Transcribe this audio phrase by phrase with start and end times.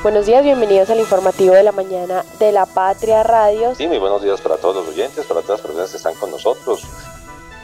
[0.00, 3.74] Buenos días, bienvenidos al informativo de la mañana de la Patria Radio.
[3.74, 6.30] Sí, muy buenos días para todos los oyentes, para todas las personas que están con
[6.30, 6.82] nosotros.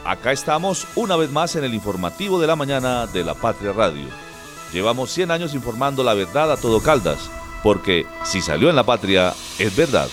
[0.03, 4.07] Acá estamos una vez más en el informativo de la mañana de la Patria Radio.
[4.73, 7.29] Llevamos 100 años informando la verdad a todo Caldas,
[7.63, 10.09] porque si salió en la patria, es verdad.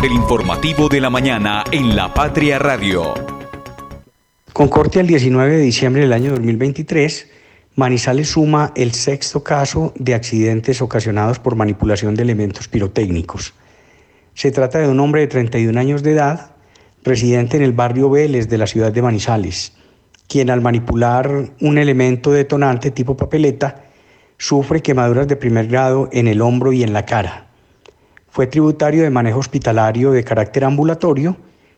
[0.00, 3.33] El informativo de la mañana en la Patria Radio.
[4.54, 7.28] Con corte al 19 de diciembre del año 2023,
[7.74, 13.52] Manizales suma el sexto caso de accidentes ocasionados por manipulación de elementos pirotécnicos.
[14.34, 16.52] Se trata de un hombre de 31 años de edad,
[17.02, 19.72] residente en el barrio Vélez de la ciudad de Manizales,
[20.28, 23.86] quien al manipular un elemento detonante tipo papeleta
[24.38, 27.48] sufre quemaduras de primer grado en el hombro y en la cara.
[28.30, 31.36] Fue tributario de manejo hospitalario de carácter ambulatorio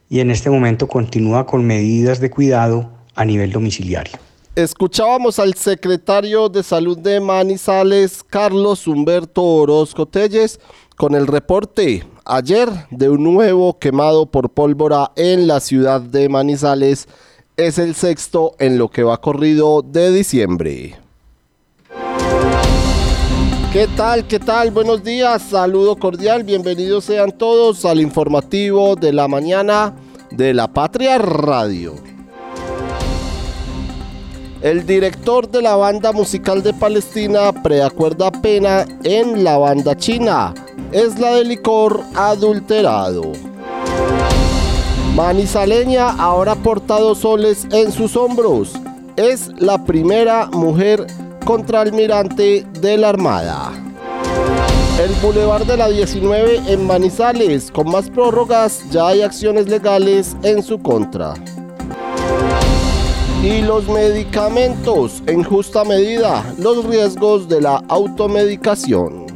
[0.08, 4.18] y en este momento continúa con medidas de cuidado a nivel domiciliario.
[4.54, 10.60] Escuchábamos al secretario de Salud de Manizales, Carlos Humberto Orozco Telles,
[10.96, 17.06] con el reporte ayer de un nuevo quemado por pólvora en la ciudad de Manizales.
[17.58, 20.96] Es el sexto en lo que va corrido de diciembre.
[23.76, 24.26] ¿Qué tal?
[24.26, 24.70] ¿Qué tal?
[24.70, 29.94] Buenos días, saludo cordial, bienvenidos sean todos al informativo de la mañana
[30.30, 31.94] de la Patria Radio.
[34.62, 40.54] El director de la banda musical de Palestina preacuerda pena en la banda china.
[40.90, 43.32] Es la de licor adulterado.
[45.14, 48.72] Manizaleña ahora porta dos soles en sus hombros.
[49.16, 51.06] Es la primera mujer
[51.46, 53.72] contraalmirante de la Armada.
[55.00, 60.60] El Boulevard de la 19 en Manizales, con más prórrogas, ya hay acciones legales en
[60.60, 61.34] su contra.
[63.44, 69.26] Y los medicamentos, en justa medida, los riesgos de la automedicación.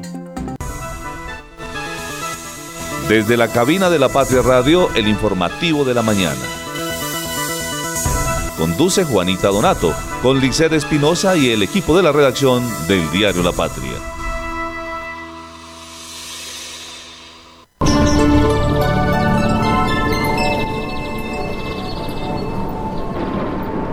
[3.08, 6.59] Desde la cabina de la Patria Radio, el informativo de la mañana.
[8.60, 13.52] Conduce Juanita Donato con Liced Espinosa y el equipo de la redacción del diario La
[13.52, 13.94] Patria.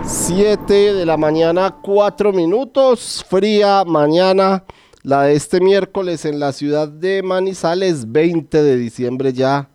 [0.04, 4.64] Siete de la mañana, cuatro minutos, fría mañana,
[5.02, 9.70] la de este miércoles en la ciudad de Manizales, 20 de diciembre ya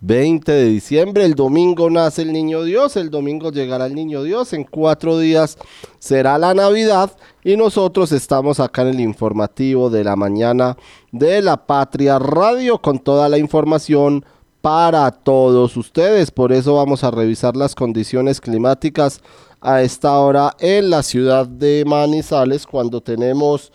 [0.00, 4.52] 20 de diciembre, el domingo nace el niño Dios, el domingo llegará el niño Dios,
[4.52, 5.58] en cuatro días
[5.98, 7.10] será la Navidad
[7.42, 10.76] y nosotros estamos acá en el informativo de la mañana
[11.10, 14.24] de la Patria Radio con toda la información
[14.60, 16.30] para todos ustedes.
[16.30, 19.20] Por eso vamos a revisar las condiciones climáticas
[19.60, 23.72] a esta hora en la ciudad de Manizales cuando tenemos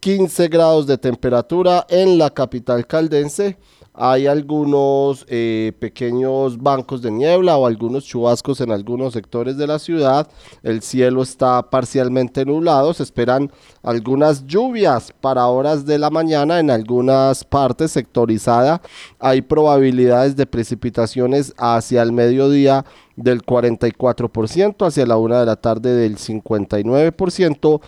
[0.00, 3.56] 15 grados de temperatura en la capital caldense
[4.02, 9.78] hay algunos eh, pequeños bancos de niebla o algunos chubascos en algunos sectores de la
[9.78, 10.26] ciudad.
[10.62, 12.94] El cielo está parcialmente nublado.
[12.94, 13.52] Se esperan
[13.82, 18.80] algunas lluvias para horas de la mañana en algunas partes sectorizadas.
[19.18, 25.94] Hay probabilidades de precipitaciones hacia el mediodía del 44%, hacia la una de la tarde
[25.94, 27.82] del 59%.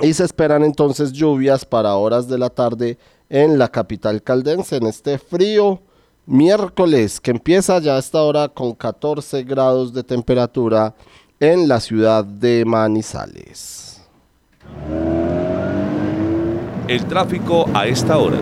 [0.00, 2.98] Y se esperan entonces lluvias para horas de la tarde
[3.28, 5.80] en la capital caldense en este frío
[6.26, 10.94] miércoles que empieza ya a esta hora con 14 grados de temperatura
[11.40, 14.00] en la ciudad de Manizales.
[16.88, 18.38] El tráfico a esta hora.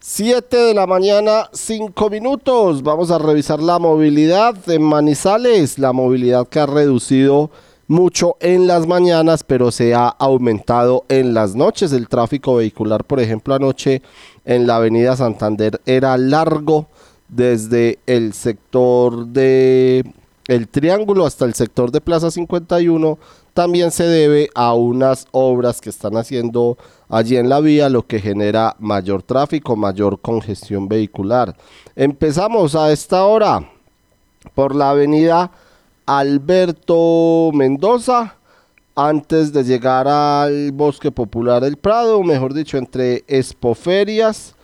[0.00, 2.82] 7 de la mañana, 5 minutos.
[2.82, 7.50] Vamos a revisar la movilidad en Manizales, la movilidad que ha reducido
[7.88, 11.92] mucho en las mañanas, pero se ha aumentado en las noches.
[11.92, 14.02] El tráfico vehicular, por ejemplo, anoche
[14.44, 16.86] en la avenida Santander era largo
[17.28, 20.04] desde el sector de
[20.48, 23.18] el Triángulo hasta el sector de Plaza 51.
[23.52, 26.76] También se debe a unas obras que están haciendo
[27.08, 31.56] allí en la vía, lo que genera mayor tráfico, mayor congestión vehicular.
[31.94, 33.68] Empezamos a esta hora
[34.54, 35.50] por la avenida
[36.06, 38.36] Alberto Mendoza
[38.94, 44.54] antes de llegar al Bosque Popular del Prado, mejor dicho, entre Expoferias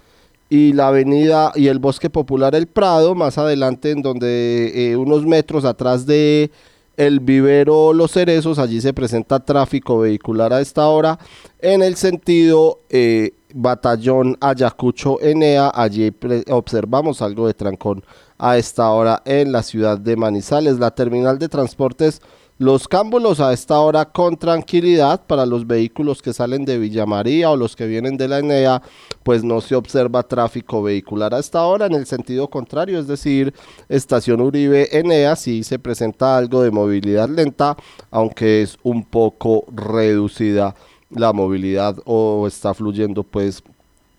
[0.49, 5.27] y la avenida y el Bosque Popular del Prado, más adelante en donde eh, unos
[5.27, 6.51] metros atrás de
[6.97, 11.19] el vivero Los Cerezos, allí se presenta tráfico vehicular a esta hora
[11.59, 16.13] en el sentido eh, Batallón Ayacucho Enea, allí
[16.51, 18.05] observamos algo de trancón
[18.43, 20.81] a esta hora en la ciudad de Manizales.
[20.81, 22.21] La terminal de transportes
[22.59, 27.51] Los Cámbulos a esta hora con tranquilidad para los vehículos que salen de Villa María
[27.51, 28.83] o los que vienen de la Enea,
[29.23, 33.55] pues no se observa tráfico vehicular a esta hora en el sentido contrario, es decir,
[33.89, 37.77] estación Uribe Enea sí se presenta algo de movilidad lenta,
[38.11, 40.75] aunque es un poco reducida
[41.11, 43.63] la movilidad o está fluyendo pues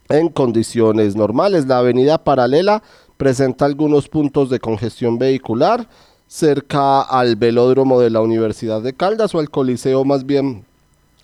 [0.09, 1.65] en condiciones normales.
[1.65, 2.83] La avenida paralela
[3.17, 5.87] presenta algunos puntos de congestión vehicular
[6.27, 10.65] cerca al velódromo de la Universidad de Caldas o al Coliseo más bien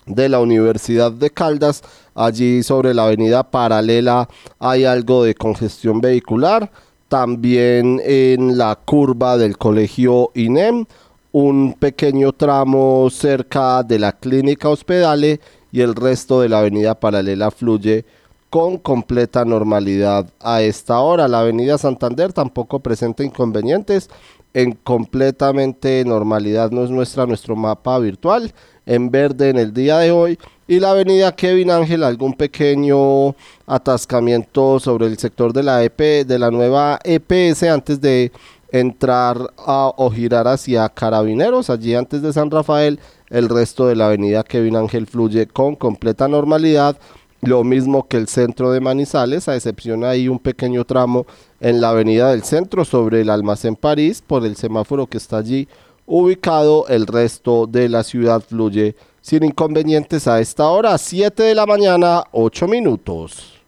[0.06, 1.82] de la Universidad de Caldas.
[2.14, 4.28] Allí sobre la avenida paralela
[4.58, 6.70] hay algo de congestión vehicular.
[7.08, 10.86] También en la curva del colegio INEM,
[11.32, 15.40] un pequeño tramo cerca de la clínica Hospedale
[15.72, 18.04] y el resto de la avenida paralela fluye
[18.50, 21.28] con completa normalidad a esta hora.
[21.28, 24.10] La avenida Santander tampoco presenta inconvenientes
[24.52, 26.72] en completamente normalidad.
[26.72, 28.52] No es nuestra nuestro mapa virtual
[28.86, 30.38] en verde en el día de hoy.
[30.66, 33.34] Y la avenida Kevin Ángel, algún pequeño
[33.66, 38.32] atascamiento sobre el sector de la EP, de la nueva EPS antes de
[38.72, 44.44] entrar o girar hacia Carabineros, allí antes de San Rafael, el resto de la avenida
[44.44, 46.96] Kevin Ángel fluye con completa normalidad,
[47.40, 51.26] lo mismo que el centro de Manizales, a excepción ahí un pequeño tramo
[51.60, 55.68] en la avenida del centro sobre el almacén París, por el semáforo que está allí
[56.06, 61.66] ubicado, el resto de la ciudad fluye sin inconvenientes a esta hora, 7 de la
[61.66, 63.59] mañana, 8 minutos.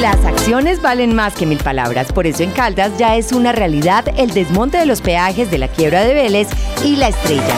[0.00, 4.04] Las acciones valen más que mil palabras, por eso en Caldas ya es una realidad
[4.16, 6.46] el desmonte de los peajes de la quiebra de Vélez
[6.84, 7.54] y la estrella.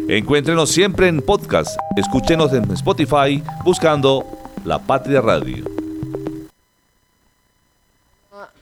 [0.08, 1.78] Encuéntrenos siempre en podcast.
[1.96, 4.26] Escúchenos en Spotify buscando
[4.64, 5.64] La Patria Radio.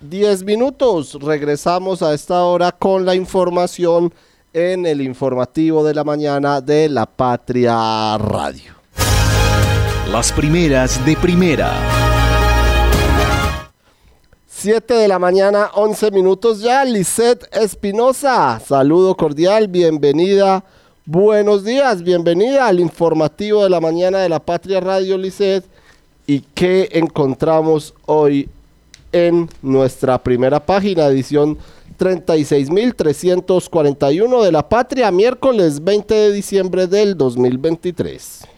[0.01, 1.15] 10 minutos.
[1.15, 4.13] Regresamos a esta hora con la información
[4.53, 8.75] en el informativo de la mañana de La Patria Radio.
[10.11, 11.73] Las primeras de primera.
[14.47, 16.85] 7 de la mañana, 11 minutos ya.
[16.85, 20.65] Lisette Espinosa, saludo cordial, bienvenida.
[21.05, 25.65] Buenos días, bienvenida al informativo de la mañana de la Patria Radio Lisset.
[26.27, 28.49] ¿Y qué encontramos hoy
[29.13, 31.57] en nuestra primera página, edición
[31.99, 38.58] 36.341 de la Patria, miércoles 20 de diciembre del 2023?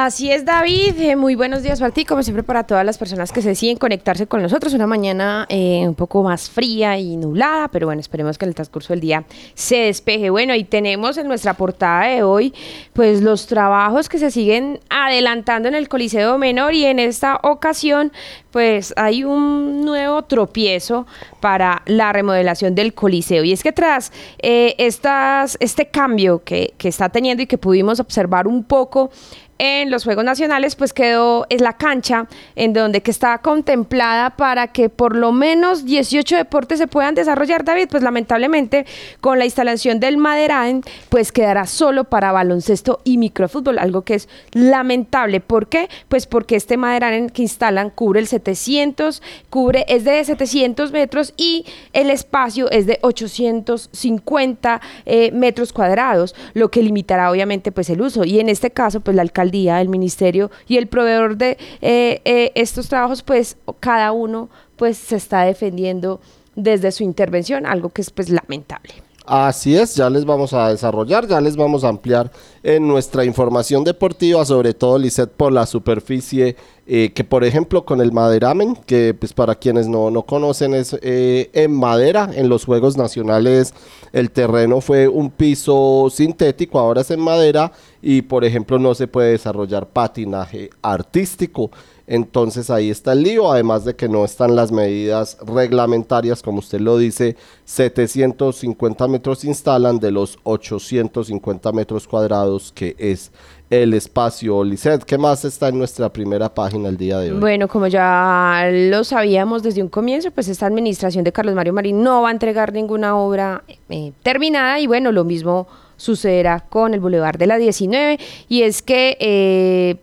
[0.00, 0.94] Así es, David.
[1.00, 3.78] Eh, muy buenos días para ti, como siempre para todas las personas que se deciden
[3.78, 4.72] conectarse con nosotros.
[4.72, 8.54] Una mañana eh, un poco más fría y nublada, pero bueno, esperemos que en el
[8.54, 9.24] transcurso del día
[9.54, 10.30] se despeje.
[10.30, 12.54] Bueno, y tenemos en nuestra portada de hoy,
[12.92, 18.12] pues los trabajos que se siguen adelantando en el Coliseo Menor y en esta ocasión,
[18.52, 21.08] pues hay un nuevo tropiezo
[21.40, 23.42] para la remodelación del Coliseo.
[23.42, 27.98] Y es que tras eh, estas, este cambio que, que está teniendo y que pudimos
[27.98, 29.10] observar un poco
[29.58, 34.68] en los Juegos Nacionales, pues quedó, es la cancha en donde que está contemplada para
[34.68, 38.86] que por lo menos 18 deportes se puedan desarrollar, David, pues lamentablemente
[39.20, 44.28] con la instalación del Maderain, pues quedará solo para baloncesto y microfútbol, algo que es
[44.52, 45.40] lamentable.
[45.40, 45.88] ¿Por qué?
[46.08, 51.66] Pues porque este Maderain que instalan cubre el 700, cubre, es de 700 metros y
[51.92, 58.24] el espacio es de 850 eh, metros cuadrados, lo que limitará obviamente pues el uso.
[58.24, 59.47] Y en este caso, pues la alcaldía,
[59.80, 65.16] el ministerio y el proveedor de eh, eh, estos trabajos, pues cada uno pues se
[65.16, 66.20] está defendiendo
[66.54, 69.07] desde su intervención, algo que es pues lamentable.
[69.30, 72.30] Así es, ya les vamos a desarrollar, ya les vamos a ampliar
[72.62, 76.56] en nuestra información deportiva, sobre todo Lisset por la superficie,
[76.86, 80.96] eh, que por ejemplo con el maderamen, que pues para quienes no, no conocen es
[81.02, 83.74] eh, en madera, en los Juegos Nacionales
[84.14, 89.08] el terreno fue un piso sintético, ahora es en madera y por ejemplo no se
[89.08, 91.70] puede desarrollar patinaje artístico.
[92.10, 96.80] Entonces ahí está el lío, además de que no están las medidas reglamentarias, como usted
[96.80, 97.36] lo dice,
[97.66, 103.30] 750 metros se instalan de los 850 metros cuadrados que es
[103.68, 105.04] el espacio Lisset.
[105.04, 107.40] ¿Qué más está en nuestra primera página el día de hoy?
[107.40, 112.02] Bueno, como ya lo sabíamos desde un comienzo, pues esta administración de Carlos Mario Marín
[112.02, 117.00] no va a entregar ninguna obra eh, terminada y bueno, lo mismo sucederá con el
[117.00, 119.96] Boulevard de la 19 y es que eh,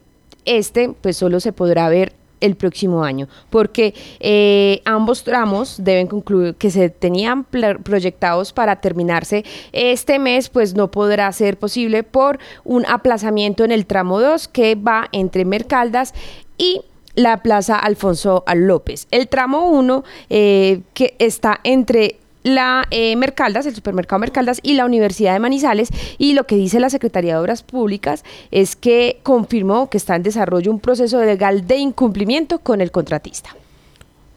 [0.45, 6.55] este pues solo se podrá ver el próximo año, porque eh, ambos tramos deben concluir
[6.55, 12.85] que se tenían proyectados para terminarse este mes, pues no podrá ser posible por un
[12.85, 16.13] aplazamiento en el tramo 2 que va entre Mercaldas
[16.57, 16.81] y
[17.15, 19.07] la Plaza Alfonso López.
[19.11, 24.85] El tramo 1 eh, que está entre la eh, Mercaldas, el supermercado Mercaldas y la
[24.85, 25.89] Universidad de Manizales.
[26.17, 30.23] Y lo que dice la Secretaría de Obras Públicas es que confirmó que está en
[30.23, 33.49] desarrollo un proceso legal de incumplimiento con el contratista.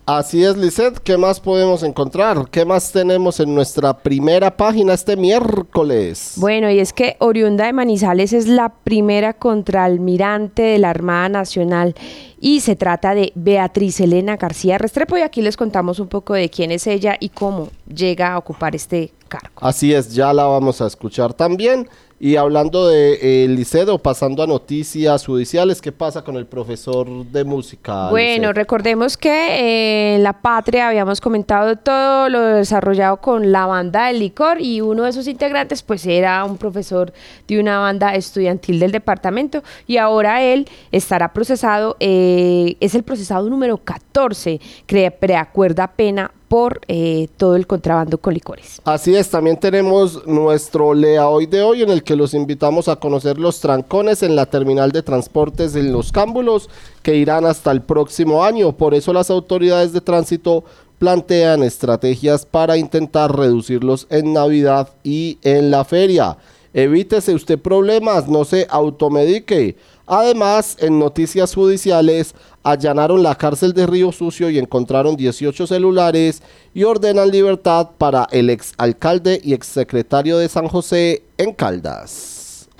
[0.09, 1.01] Así es, Lisset.
[1.01, 2.49] ¿Qué más podemos encontrar?
[2.51, 6.33] ¿Qué más tenemos en nuestra primera página este miércoles?
[6.37, 11.95] Bueno, y es que Oriunda de Manizales es la primera contraalmirante de la Armada Nacional
[12.41, 16.49] y se trata de Beatriz Elena García Restrepo y aquí les contamos un poco de
[16.49, 19.57] quién es ella y cómo llega a ocupar este cargo.
[19.61, 21.87] Así es, ya la vamos a escuchar también.
[22.21, 27.45] Y hablando de eh, Licedo, pasando a noticias judiciales, ¿qué pasa con el profesor de
[27.45, 28.11] música?
[28.11, 34.07] Bueno, recordemos que eh, en La Patria habíamos comentado todo lo desarrollado con la banda
[34.09, 37.13] del licor y uno de sus integrantes pues era un profesor
[37.47, 43.49] de una banda estudiantil del departamento y ahora él estará procesado, eh, es el procesado
[43.49, 48.81] número 14, que preacuerda pena por eh, todo el contrabando con licores.
[48.85, 52.97] Así es, también tenemos nuestro Lea Hoy de hoy en el que los invitamos a
[52.97, 56.71] conocer los trancones en la terminal de transportes en Los Cámbulos
[57.03, 58.73] que irán hasta el próximo año.
[58.73, 60.65] Por eso las autoridades de tránsito
[60.99, 66.39] plantean estrategias para intentar reducirlos en Navidad y en la feria.
[66.75, 69.77] Evítese usted problemas, no se automedique.
[70.11, 76.85] Además, en noticias judiciales, allanaron la cárcel de Río Sucio y encontraron 18 celulares y
[76.85, 82.71] ordenan libertad para el exalcalde y exsecretario de San José en Caldas.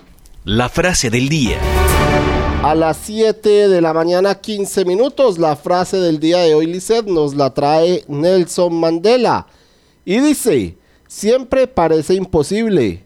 [0.45, 1.59] La frase del día.
[2.63, 7.07] A las 7 de la mañana 15 minutos, la frase del día de hoy, Lisset,
[7.07, 9.47] nos la trae Nelson Mandela.
[10.07, 13.05] Y dice, siempre parece imposible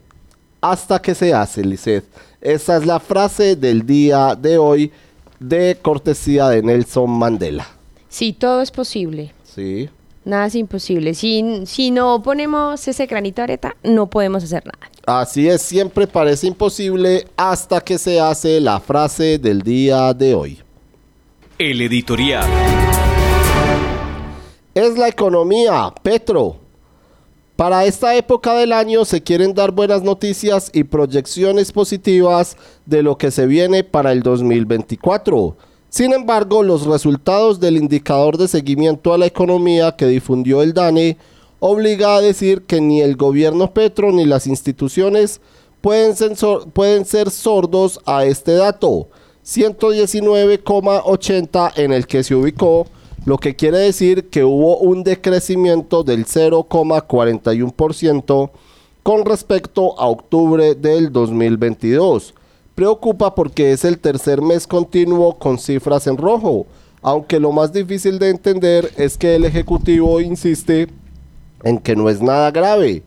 [0.61, 2.05] hasta que se hace, Lisset.
[2.43, 4.91] Esa es la frase del día de hoy
[5.39, 7.65] de cortesía de Nelson Mandela.
[8.09, 9.31] Sí, todo es posible.
[9.45, 9.89] Sí.
[10.25, 11.13] Nada es imposible.
[11.13, 14.89] Si, si no ponemos ese granito de areta, no podemos hacer nada.
[15.05, 20.59] Así es, siempre parece imposible hasta que se hace la frase del día de hoy.
[21.57, 22.49] El editorial.
[24.73, 26.62] Es la economía, Petro.
[27.63, 33.17] Para esta época del año se quieren dar buenas noticias y proyecciones positivas de lo
[33.17, 35.55] que se viene para el 2024.
[35.87, 41.15] Sin embargo, los resultados del indicador de seguimiento a la economía que difundió el DANE
[41.61, 45.39] obliga a decir que ni el gobierno Petro ni las instituciones
[45.79, 46.15] pueden
[46.73, 49.07] pueden ser sordos a este dato,
[49.45, 52.87] 119,80 en el que se ubicó
[53.25, 58.49] lo que quiere decir que hubo un decrecimiento del 0,41%
[59.01, 62.35] con respecto a octubre del 2022.
[62.75, 66.65] Preocupa porque es el tercer mes continuo con cifras en rojo,
[67.01, 70.89] aunque lo más difícil de entender es que el Ejecutivo insiste
[71.63, 73.03] en que no es nada grave.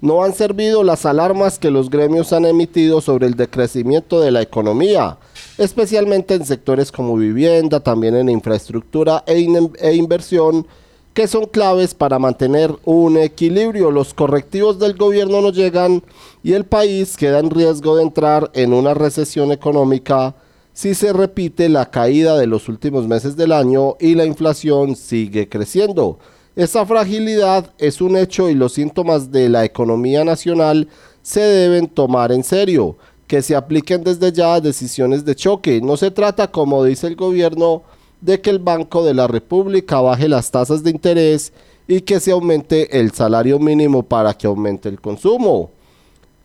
[0.00, 4.40] no han servido las alarmas que los gremios han emitido sobre el decrecimiento de la
[4.40, 5.18] economía,
[5.58, 9.46] especialmente en sectores como vivienda, también en infraestructura e,
[9.80, 10.66] e, inversión,
[11.12, 13.90] que son claves para mantener un equilibrio.
[13.90, 16.02] Los correctivos del gobierno no llegan
[16.44, 20.36] y el país queda en riesgo de entrar en una recesión económica
[20.72, 25.48] si se repite la caída de los últimos meses del año y la inflación sigue
[25.48, 26.20] creciendo.
[26.54, 30.88] Esa fragilidad es un hecho y los síntomas de la economía nacional
[31.22, 32.96] se deben tomar en serio,
[33.28, 35.80] que se apliquen desde ya decisiones de choque.
[35.80, 37.82] No se trata, como dice el gobierno,
[38.20, 41.52] de que el Banco de la República baje las tasas de interés
[41.86, 45.70] y que se aumente el salario mínimo para que aumente el consumo.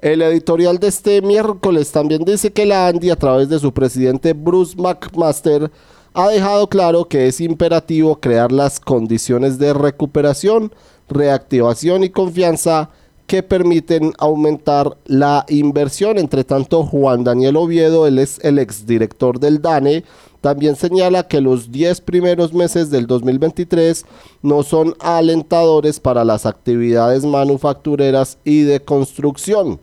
[0.01, 4.33] El editorial de este miércoles también dice que la Andy, a través de su presidente
[4.33, 5.71] Bruce McMaster,
[6.13, 10.73] ha dejado claro que es imperativo crear las condiciones de recuperación,
[11.07, 12.89] reactivación y confianza
[13.27, 16.17] que permiten aumentar la inversión.
[16.17, 20.03] Entre tanto, Juan Daniel Oviedo, él es el exdirector del DANE,
[20.41, 24.05] también señala que los 10 primeros meses del 2023
[24.41, 29.79] no son alentadores para las actividades manufactureras y de construcción.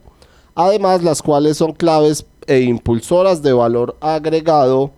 [0.55, 4.91] Además, las cuales son claves e impulsoras de valor agregado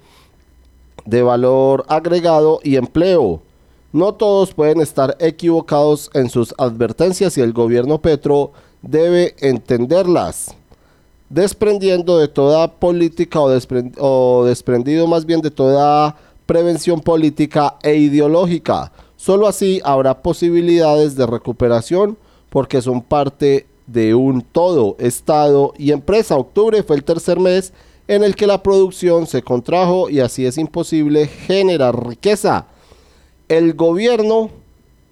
[1.05, 3.43] de valor agregado y empleo.
[3.93, 10.55] No todos pueden estar equivocados en sus advertencias y el gobierno Petro debe entenderlas,
[11.29, 18.91] desprendiendo de toda política o, desprendido más bien de toda prevención política e ideológica.
[19.17, 22.17] Solo así habrá posibilidades de recuperación
[22.49, 26.37] porque son parte de un todo, Estado y empresa.
[26.37, 27.75] Octubre fue el tercer mes
[28.09, 32.67] en el que la producción se contrajo y así es imposible generar riqueza.
[33.53, 34.49] El gobierno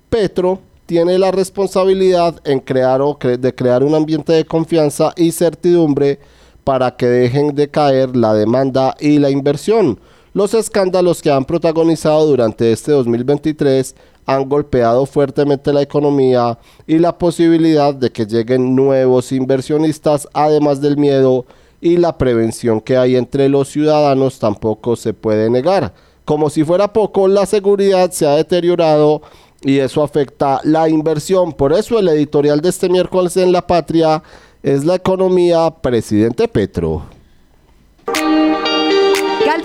[0.08, 6.18] Petro tiene la responsabilidad en crear o de crear un ambiente de confianza y certidumbre
[6.64, 9.98] para que dejen de caer la demanda y la inversión.
[10.32, 13.94] Los escándalos que han protagonizado durante este 2023
[14.24, 20.96] han golpeado fuertemente la economía y la posibilidad de que lleguen nuevos inversionistas, además del
[20.96, 21.44] miedo
[21.82, 25.92] y la prevención que hay entre los ciudadanos tampoco se puede negar.
[26.30, 29.20] Como si fuera poco, la seguridad se ha deteriorado
[29.62, 31.52] y eso afecta la inversión.
[31.52, 34.22] Por eso el editorial de este miércoles en La Patria
[34.62, 37.02] es la economía, presidente Petro.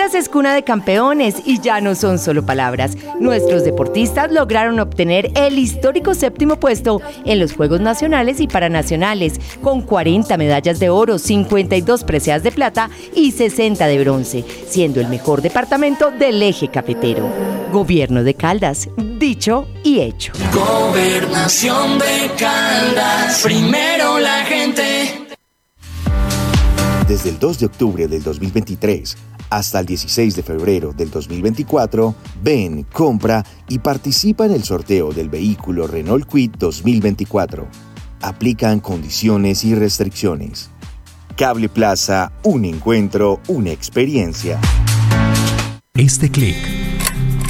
[0.06, 2.96] Caldas es cuna de campeones y ya no son solo palabras.
[3.20, 9.82] Nuestros deportistas lograron obtener el histórico séptimo puesto en los Juegos Nacionales y Paranacionales, con
[9.82, 15.42] 40 medallas de oro, 52 preseas de plata y 60 de bronce, siendo el mejor
[15.42, 17.28] departamento del eje cafetero.
[17.72, 18.88] Gobierno de Caldas,
[19.18, 20.34] dicho y hecho.
[20.54, 25.26] Gobernación de Caldas, primero la gente.
[27.08, 29.18] Desde el 2 de octubre del 2023,
[29.50, 35.30] hasta el 16 de febrero del 2024, ven, compra y participa en el sorteo del
[35.30, 37.68] vehículo Renault Quid 2024.
[38.22, 40.70] Aplican condiciones y restricciones.
[41.36, 44.60] Cable Plaza, un encuentro, una experiencia.
[45.94, 46.56] Este clic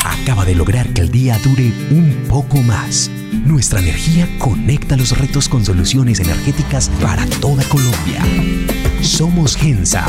[0.03, 3.12] acaba de lograr que el día dure un poco más.
[3.45, 8.23] Nuestra energía conecta los retos con soluciones energéticas para toda Colombia.
[9.01, 10.05] Somos Gensa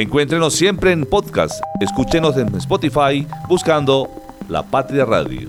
[0.00, 1.60] Encuéntrenos siempre en podcast.
[1.80, 4.08] Escúchenos en Spotify buscando
[4.48, 5.48] La Patria Radio.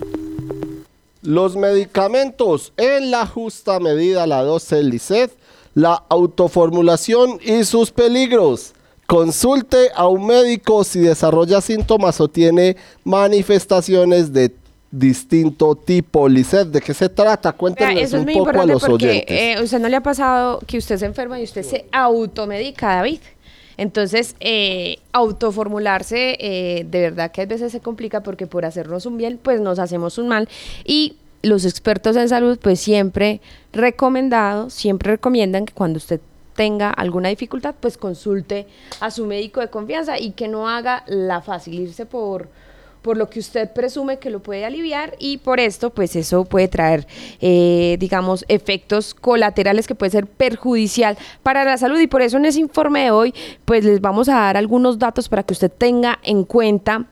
[1.22, 5.30] Los medicamentos en la justa medida, la 12 Lisset,
[5.74, 8.72] la autoformulación y sus peligros.
[9.06, 14.52] Consulte a un médico si desarrolla síntomas o tiene manifestaciones de
[14.90, 16.28] distinto tipo.
[16.28, 17.52] Lisset, ¿de qué se trata?
[17.52, 19.30] Cuéntenos Eso es un muy poco a importante los porque oyentes.
[19.30, 23.20] eh, usted no le ha pasado que usted se enferma y usted se automedica, David.
[23.80, 29.16] Entonces, eh, autoformularse, eh, de verdad que a veces se complica porque por hacernos un
[29.16, 30.50] bien, pues nos hacemos un mal.
[30.84, 33.40] Y los expertos en salud, pues siempre
[33.72, 36.20] recomendado, siempre recomiendan que cuando usted
[36.54, 38.66] tenga alguna dificultad, pues consulte
[39.00, 42.50] a su médico de confianza y que no haga la fácil irse por
[43.02, 46.68] por lo que usted presume que lo puede aliviar y por esto pues eso puede
[46.68, 47.06] traer
[47.40, 51.98] eh, digamos efectos colaterales que puede ser perjudicial para la salud.
[51.98, 53.34] Y por eso en ese informe de hoy
[53.64, 57.06] pues les vamos a dar algunos datos para que usted tenga en cuenta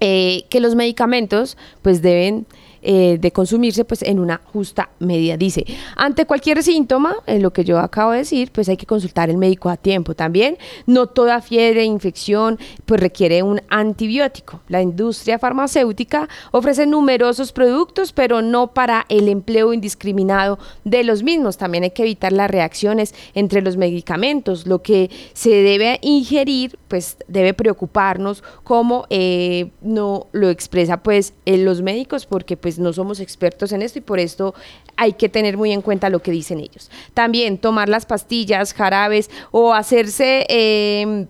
[0.00, 2.46] eh, que los medicamentos pues deben
[2.82, 5.36] eh, de consumirse pues en una justa medida.
[5.36, 5.64] Dice,
[5.96, 9.36] ante cualquier síntoma, en lo que yo acabo de decir, pues hay que consultar al
[9.36, 10.14] médico a tiempo.
[10.14, 14.60] También no toda fiebre, infección, pues requiere un antibiótico.
[14.68, 21.56] La industria farmacéutica ofrece numerosos productos, pero no para el empleo indiscriminado de los mismos.
[21.56, 24.66] También hay que evitar las reacciones entre los medicamentos.
[24.66, 31.58] Lo que se debe ingerir, pues debe preocuparnos como eh, no lo expresa pues eh,
[31.58, 34.54] los médicos, porque pues no somos expertos en esto y por esto
[34.96, 36.90] hay que tener muy en cuenta lo que dicen ellos.
[37.14, 40.46] También tomar las pastillas, jarabes o hacerse...
[40.48, 41.26] eh,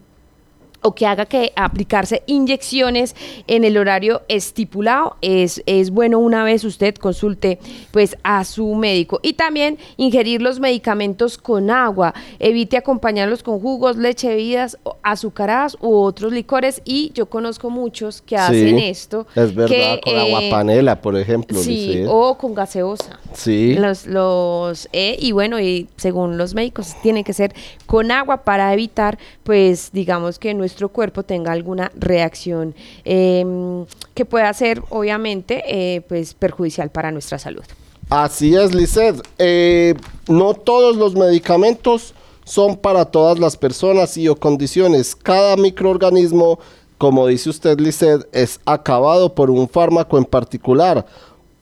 [0.82, 3.14] o que haga que aplicarse inyecciones
[3.46, 7.58] en el horario estipulado es, es bueno una vez usted consulte
[7.90, 13.98] pues a su médico y también ingerir los medicamentos con agua evite acompañarlos con jugos
[13.98, 19.26] leche bebidas o- azucaradas u otros licores y yo conozco muchos que hacen Sí, esto
[19.34, 21.58] Es verdad, que, con eh, agua panela, por ejemplo.
[21.58, 23.74] sí o con gaseosa Sí.
[23.74, 27.54] los, los eh, y bueno, y según los médicos, tiene que ser
[27.86, 33.84] con agua para evitar, pues, digamos que nuestro cuerpo tenga alguna reacción em,
[34.14, 37.62] que pueda ser, obviamente, eh, pues, perjudicial para nuestra salud.
[38.08, 39.16] Así es, Lisset.
[39.38, 39.94] Eh,
[40.28, 45.14] no todos los medicamentos son para todas las personas y o condiciones.
[45.14, 46.58] Cada microorganismo,
[46.98, 51.06] como dice usted, Lisset, es acabado por un fármaco en particular.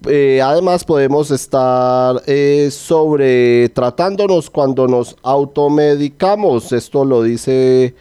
[0.06, 6.72] Eh, además, podemos estar eh, sobre tratándonos cuando nos automedicamos.
[6.72, 7.94] Esto lo dice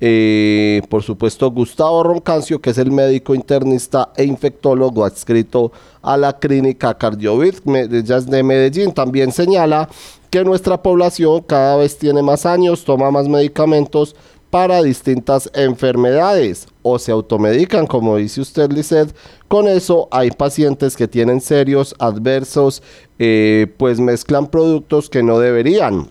[0.00, 6.38] eh, por supuesto, Gustavo Roncancio, que es el médico internista e infectólogo adscrito a la
[6.38, 9.88] clínica Cardiovid de Medellín, también señala
[10.30, 14.14] que nuestra población cada vez tiene más años, toma más medicamentos
[14.50, 19.14] para distintas enfermedades o se automedican, como dice usted, Lisset.
[19.46, 22.82] Con eso hay pacientes que tienen serios adversos,
[23.18, 26.08] eh, pues mezclan productos que no deberían.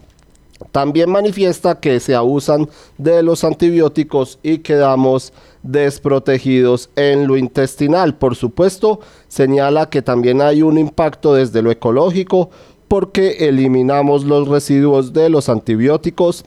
[0.71, 8.15] También manifiesta que se abusan de los antibióticos y quedamos desprotegidos en lo intestinal.
[8.15, 12.49] Por supuesto, señala que también hay un impacto desde lo ecológico
[12.87, 16.45] porque eliminamos los residuos de los antibióticos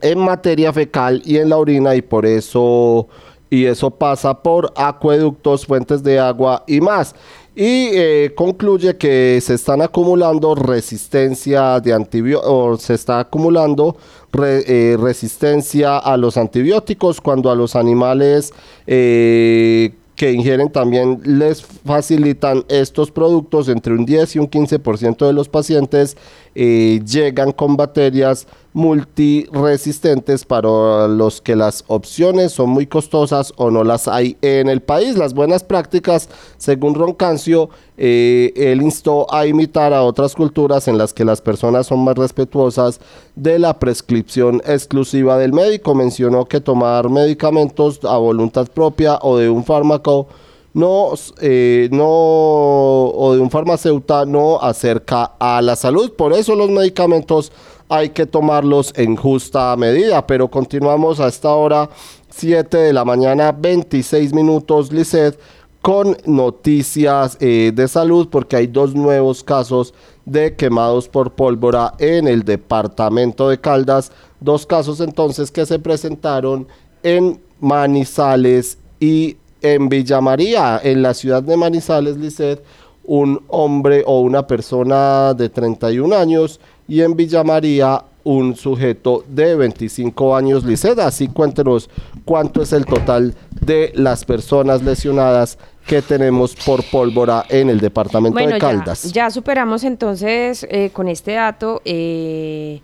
[0.00, 3.08] en materia fecal y en la orina y por eso
[3.48, 7.14] y eso pasa por acueductos, fuentes de agua y más.
[7.54, 13.96] Y eh, concluye que se están acumulando resistencia de antibióticos, se está acumulando
[14.42, 18.52] eh, resistencia a los antibióticos cuando a los animales
[18.86, 25.32] eh, que ingieren también les facilitan estos productos, entre un 10 y un 15% de
[25.32, 26.16] los pacientes
[26.54, 33.84] eh, llegan con bacterias multiresistentes para los que las opciones son muy costosas o no
[33.84, 35.16] las hay en el país.
[35.16, 41.14] Las buenas prácticas, según Roncancio, eh, él instó a imitar a otras culturas en las
[41.14, 43.00] que las personas son más respetuosas
[43.34, 45.94] de la prescripción exclusiva del médico.
[45.94, 50.26] Mencionó que tomar medicamentos a voluntad propia o de un fármaco
[50.74, 56.12] no, eh, no, o de un farmacéutico no acerca a la salud.
[56.12, 57.50] Por eso los medicamentos
[57.88, 60.26] hay que tomarlos en justa medida.
[60.26, 61.88] Pero continuamos a esta hora,
[62.30, 65.38] 7 de la mañana, 26 minutos, Lisset,
[65.82, 69.94] con noticias eh, de salud, porque hay dos nuevos casos
[70.24, 74.10] de quemados por pólvora en el departamento de Caldas.
[74.40, 76.66] Dos casos entonces que se presentaron
[77.02, 82.62] en Manizales y en Villa María, en la ciudad de Manizales, Lisset,
[83.04, 89.54] un hombre o una persona de 31 años y en Villa María un sujeto de
[89.54, 90.98] 25 años, Lisset.
[90.98, 91.88] Así cuéntenos
[92.24, 98.38] cuánto es el total de las personas lesionadas que tenemos por pólvora en el departamento
[98.44, 99.04] de Caldas.
[99.04, 101.80] Ya, ya superamos entonces eh, con este dato.
[101.84, 102.80] Eh,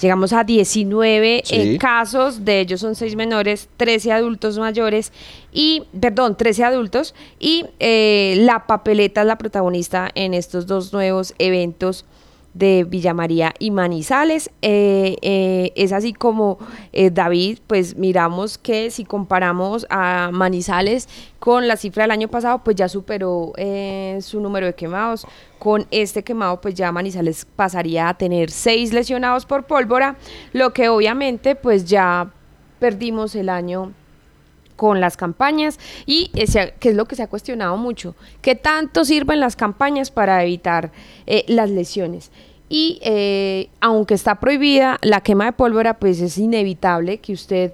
[0.00, 5.10] Llegamos a 19 eh, casos, de ellos son 6 menores, 13 adultos mayores
[5.52, 11.34] y, perdón, 13 adultos y eh, la papeleta es la protagonista en estos dos nuevos
[11.38, 12.04] eventos
[12.58, 14.50] de Villa María y Manizales.
[14.62, 16.58] Eh, eh, es así como
[16.92, 22.60] eh, David, pues miramos que si comparamos a Manizales con la cifra del año pasado,
[22.64, 23.52] pues ya superó
[24.20, 25.26] su número de quemados.
[25.58, 30.16] Con este quemado, pues ya Manizales pasaría a tener seis lesionados por pólvora,
[30.52, 32.30] lo que obviamente pues ya
[32.78, 33.92] perdimos el año
[34.76, 39.40] con las campañas y que es lo que se ha cuestionado mucho, ¿qué tanto sirven
[39.40, 40.92] las campañas para evitar
[41.46, 42.30] las lesiones?
[42.68, 47.72] Y eh, aunque está prohibida la quema de pólvora, pues es inevitable que usted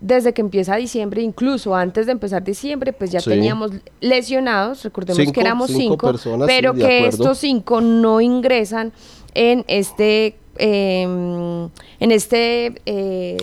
[0.00, 5.40] desde que empieza diciembre, incluso antes de empezar diciembre, pues ya teníamos lesionados, recordemos que
[5.40, 6.14] éramos cinco,
[6.46, 8.92] pero que estos cinco no ingresan
[9.34, 13.36] en este, em, en este eh,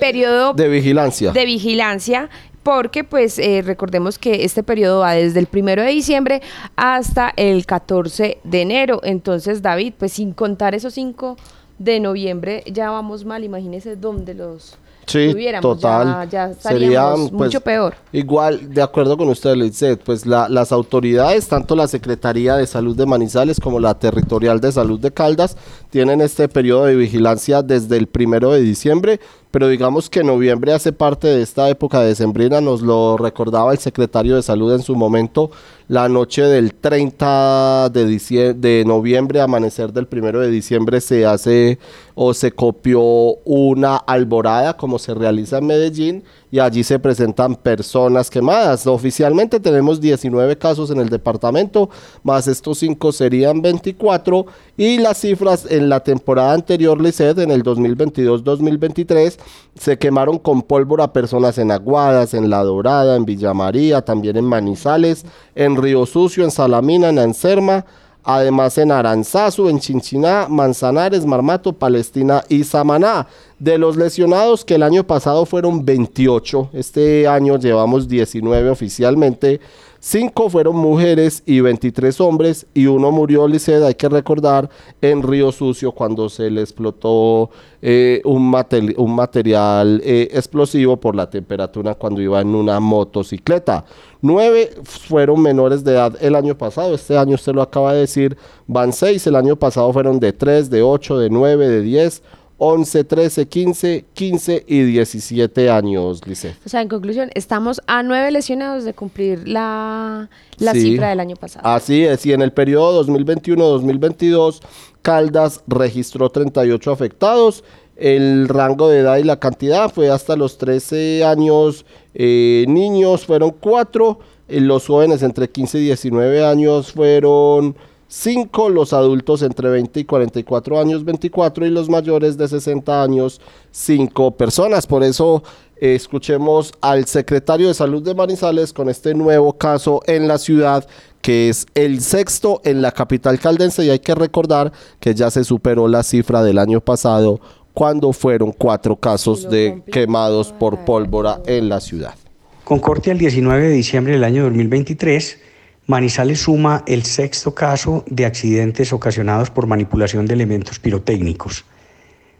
[0.00, 1.32] periodo de vigilancia.
[1.32, 2.28] De vigilancia
[2.68, 6.42] porque pues eh, recordemos que este periodo va desde el primero de diciembre
[6.76, 9.00] hasta el 14 de enero.
[9.04, 11.38] Entonces, David, pues sin contar esos cinco
[11.78, 13.42] de noviembre, ya vamos mal.
[13.42, 14.76] Imagínese dónde los
[15.08, 16.28] Sí, total.
[16.30, 17.94] Ya, ya pues, mucho peor.
[18.12, 23.06] Igual, de acuerdo con usted, Lizeth, pues las autoridades, tanto la Secretaría de Salud de
[23.06, 25.56] Manizales como la Territorial de Salud de Caldas,
[25.90, 30.92] tienen este periodo de vigilancia desde el primero de diciembre pero digamos que noviembre hace
[30.92, 34.94] parte de esta época de sembrina, nos lo recordaba el secretario de salud en su
[34.94, 35.50] momento,
[35.88, 41.78] la noche del 30 de, de noviembre, amanecer del 1 de diciembre, se hace
[42.14, 43.00] o se copió
[43.44, 48.86] una alborada como se realiza en Medellín y allí se presentan personas quemadas.
[48.86, 51.90] Oficialmente tenemos 19 casos en el departamento,
[52.22, 57.62] más estos 5 serían 24 y las cifras en la temporada anterior, Lisset, en el
[57.62, 59.38] 2022-2023,
[59.74, 64.44] se quemaron con pólvora personas en Aguadas, en La Dorada, en Villa María, también en
[64.44, 67.84] Manizales, en Río Sucio, en Salamina, en Anserma,
[68.24, 73.26] además en Aranzazu, en Chinchiná, Manzanares, Marmato, Palestina y Samaná.
[73.58, 79.60] De los lesionados que el año pasado fueron 28, este año llevamos 19 oficialmente.
[80.00, 85.50] Cinco fueron mujeres y 23 hombres y uno murió, Liced, hay que recordar, en Río
[85.50, 87.50] Sucio cuando se le explotó
[87.82, 88.54] eh, un,
[88.96, 93.84] un, material eh, explosivo por la temperatura cuando iba en una motocicleta.
[94.20, 98.36] Nueve fueron menores de edad el año pasado, este año usted lo acaba de decir,
[98.66, 102.22] van seis, el año pasado fueron de 3, de 8, de 9, de 10,
[102.60, 106.56] 11, 13, 15, 15 y 17 años, Lice.
[106.66, 110.28] O sea, en conclusión, estamos a nueve lesionados de cumplir la,
[110.58, 111.68] la cifra del año pasado.
[111.68, 114.60] Así es, y en el periodo 2021-2022,
[115.02, 117.62] Caldas registró 38 afectados.
[117.98, 121.84] El rango de edad y la cantidad fue hasta los 13 años.
[122.14, 124.18] Eh, niños fueron 4.
[124.46, 127.74] Eh, los jóvenes entre 15 y 19 años fueron
[128.06, 133.40] 5 los adultos entre 20 y 44 años, 24 y los mayores de 60 años,
[133.72, 134.86] 5 personas.
[134.86, 135.42] Por eso
[135.76, 140.86] eh, escuchemos al secretario de Salud de Manizales con este nuevo caso en la ciudad
[141.20, 145.44] que es el sexto en la capital caldense y hay que recordar que ya se
[145.44, 147.40] superó la cifra del año pasado
[147.78, 152.16] cuando fueron cuatro casos de quemados por pólvora en la ciudad.
[152.64, 155.38] Con corte al 19 de diciembre del año 2023,
[155.86, 161.66] Manizales suma el sexto caso de accidentes ocasionados por manipulación de elementos pirotécnicos.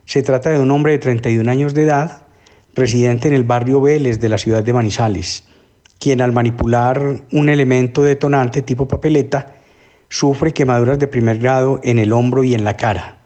[0.07, 2.23] Se trata de un hombre de 31 años de edad,
[2.75, 5.45] residente en el barrio Vélez de la ciudad de Manizales,
[6.01, 9.55] quien al manipular un elemento detonante tipo papeleta
[10.09, 13.18] sufre quemaduras de primer grado en el hombro y en la cara.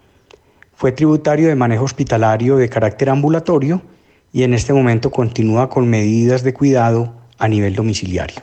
[0.83, 3.83] Fue tributario de manejo hospitalario de carácter ambulatorio
[4.33, 8.43] y en este momento continúa con medidas de cuidado a nivel domiciliario.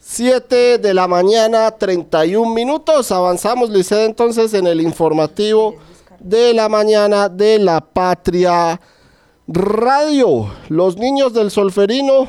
[0.00, 3.12] 7 de la mañana, 31 minutos.
[3.12, 5.76] Avanzamos, Liced, entonces en el informativo
[6.18, 8.80] de la mañana de la Patria
[9.46, 10.50] Radio.
[10.68, 12.26] Los niños del Solferino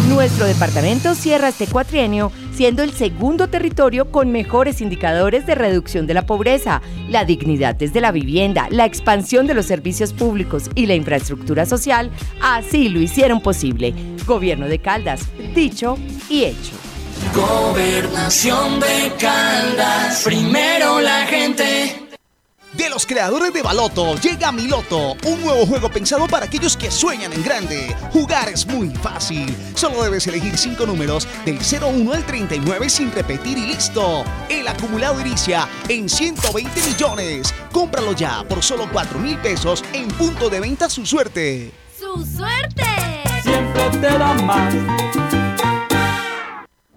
[0.08, 6.14] Nuestro departamento cierra este cuatrienio siendo el segundo territorio con mejores indicadores de reducción de
[6.14, 10.94] la pobreza, la dignidad desde la vivienda, la expansión de los servicios públicos y la
[10.94, 12.10] infraestructura social.
[12.40, 13.94] Así lo hicieron posible.
[14.26, 16.72] Gobierno de Caldas, dicho y hecho.
[17.34, 22.01] Gobernación de Caldas, primero la gente.
[22.74, 27.30] De los creadores de Baloto llega Miloto, un nuevo juego pensado para aquellos que sueñan
[27.34, 27.94] en grande.
[28.12, 29.54] Jugar es muy fácil.
[29.74, 34.24] Solo debes elegir 5 números del 01 al 39 sin repetir y listo.
[34.48, 37.54] El acumulado inicia en 120 millones.
[37.72, 41.72] Cómpralo ya por solo 4 mil pesos en punto de venta su suerte.
[41.98, 42.86] ¡Su suerte!
[43.42, 45.21] Siempre te da más.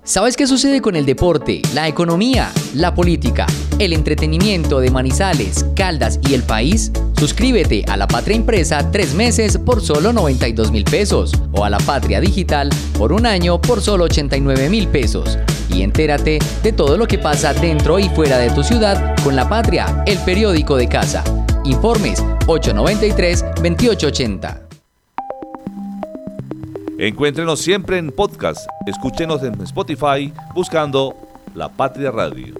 [0.05, 3.47] ¿Sabes qué sucede con el deporte, la economía, la política,
[3.79, 6.91] el entretenimiento de Manizales, Caldas y el país?
[7.17, 11.79] Suscríbete a La Patria Impresa tres meses por solo 92 mil pesos o a La
[11.79, 15.39] Patria Digital por un año por solo 89 mil pesos.
[15.69, 19.49] Y entérate de todo lo que pasa dentro y fuera de tu ciudad con La
[19.49, 21.23] Patria, el periódico de casa.
[21.63, 24.64] Informes 893-2880.
[26.97, 28.69] Encuéntrenos siempre en podcast.
[28.85, 31.13] Escúchenos en Spotify buscando
[31.53, 32.55] La Patria Radio.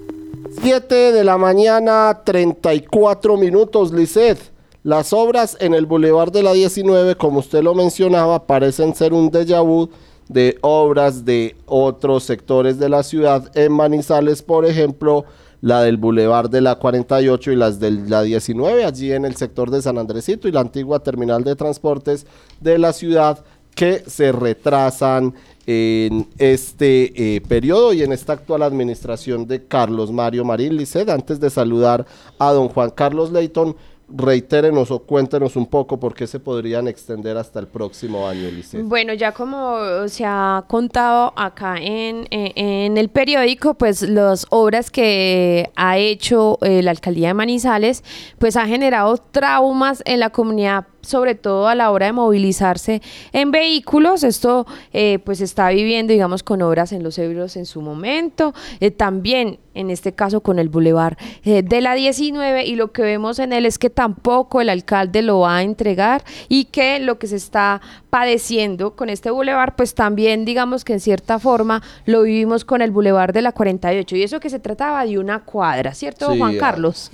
[0.60, 4.38] 7 de la mañana, 34 minutos, Lisset.
[4.82, 9.30] Las obras en el Boulevard de la 19, como usted lo mencionaba, parecen ser un
[9.30, 9.88] déjà vu
[10.28, 13.50] de obras de otros sectores de la ciudad.
[13.56, 15.24] En Manizales, por ejemplo,
[15.62, 19.70] la del Boulevard de la 48 y las de la 19, allí en el sector
[19.70, 22.26] de San Andresito y la antigua terminal de transportes
[22.60, 23.44] de la ciudad
[23.76, 25.34] que se retrasan
[25.66, 31.08] en este eh, periodo y en esta actual administración de Carlos Mario Marín Liced.
[31.10, 32.06] Antes de saludar
[32.38, 33.76] a don Juan Carlos Leighton,
[34.08, 38.82] reitérenos o cuéntenos un poco por qué se podrían extender hasta el próximo año, Liced.
[38.84, 44.90] Bueno, ya como se ha contado acá en, en, en el periódico, pues las obras
[44.90, 48.04] que ha hecho eh, la alcaldía de Manizales,
[48.38, 53.50] pues ha generado traumas en la comunidad sobre todo a la hora de movilizarse en
[53.50, 54.24] vehículos.
[54.24, 58.54] Esto eh, pues está viviendo, digamos, con obras en los euros en su momento.
[58.80, 62.64] Eh, también, en este caso, con el bulevar eh, de la 19.
[62.66, 66.24] Y lo que vemos en él es que tampoco el alcalde lo va a entregar
[66.48, 71.00] y que lo que se está padeciendo con este bulevar, pues también, digamos que en
[71.00, 74.16] cierta forma lo vivimos con el bulevar de la 48.
[74.16, 76.58] Y eso que se trataba de una cuadra, ¿cierto, Sí, Juan ah.
[76.58, 77.10] Carlos?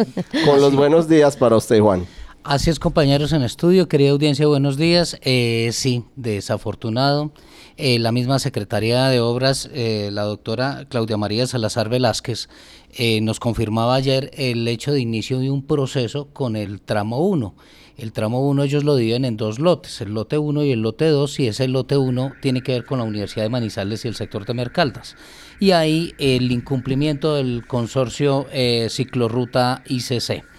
[0.47, 2.07] Con los buenos días para usted, Juan.
[2.45, 5.17] Así es, compañeros en estudio, querida audiencia, buenos días.
[5.23, 7.31] Eh, sí, desafortunado.
[7.77, 12.49] Eh, la misma Secretaría de Obras, eh, la doctora Claudia María Salazar Velázquez,
[12.95, 17.55] eh, nos confirmaba ayer el hecho de inicio de un proceso con el tramo 1.
[17.97, 21.07] El tramo 1 ellos lo dividen en dos lotes, el lote 1 y el lote
[21.07, 24.17] 2, y ese lote 1 tiene que ver con la Universidad de Manizales y el
[24.17, 25.15] sector de Mercaldas.
[25.61, 28.47] Y ahí el incumplimiento del consorcio
[28.89, 30.52] Ciclorruta ICC.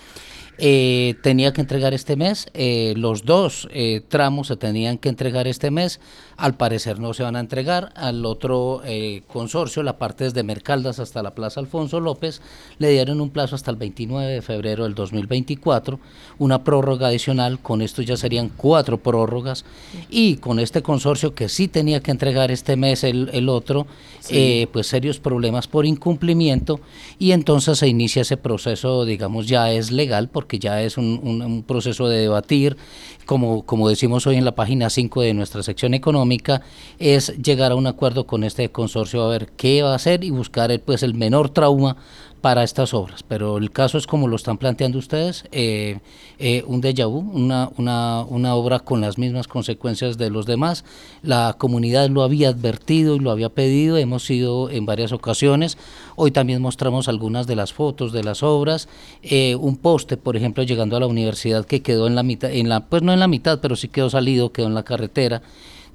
[0.57, 5.47] Eh, tenía que entregar este mes, eh, los dos eh, tramos se tenían que entregar
[5.47, 5.99] este mes,
[6.37, 8.81] al parecer no se van a entregar, al otro
[9.27, 12.41] consorcio, la parte desde Mercaldas hasta la Plaza Alfonso López,
[12.79, 15.99] le dieron un plazo hasta el 29 de febrero del 2024,
[16.39, 19.65] una prórroga adicional, con esto ya serían cuatro prórrogas,
[20.09, 23.87] y con este consorcio que sí tenía que entregar este mes el, el otro,
[24.71, 26.79] pues serios problemas por incumplimiento,
[27.19, 32.07] y entonces se inicia ese proceso, digamos, ya es legal, porque ya es un, proceso
[32.07, 32.77] de debatir,
[33.25, 36.22] como, como decimos hoy en la página 5 de nuestra sección económica,
[36.99, 40.29] es llegar a un acuerdo con este consorcio a ver qué va a hacer y
[40.29, 41.97] buscar el, pues, el menor trauma
[42.43, 43.23] para estas obras.
[43.23, 45.99] Pero el caso es como lo están planteando ustedes, eh,
[46.39, 50.83] eh, un déjà vu, una, una, obra con las mismas consecuencias de los demás.
[51.21, 55.77] La comunidad lo había advertido y lo había pedido, hemos ido en varias ocasiones.
[56.17, 58.89] Hoy también mostramos algunas de las fotos de las obras.
[59.21, 62.67] Eh, un poste, por ejemplo, llegando a la universidad que quedó en la mitad, en
[62.67, 65.41] la, pues no en la mitad, pero sí quedó salido, quedó en la carretera.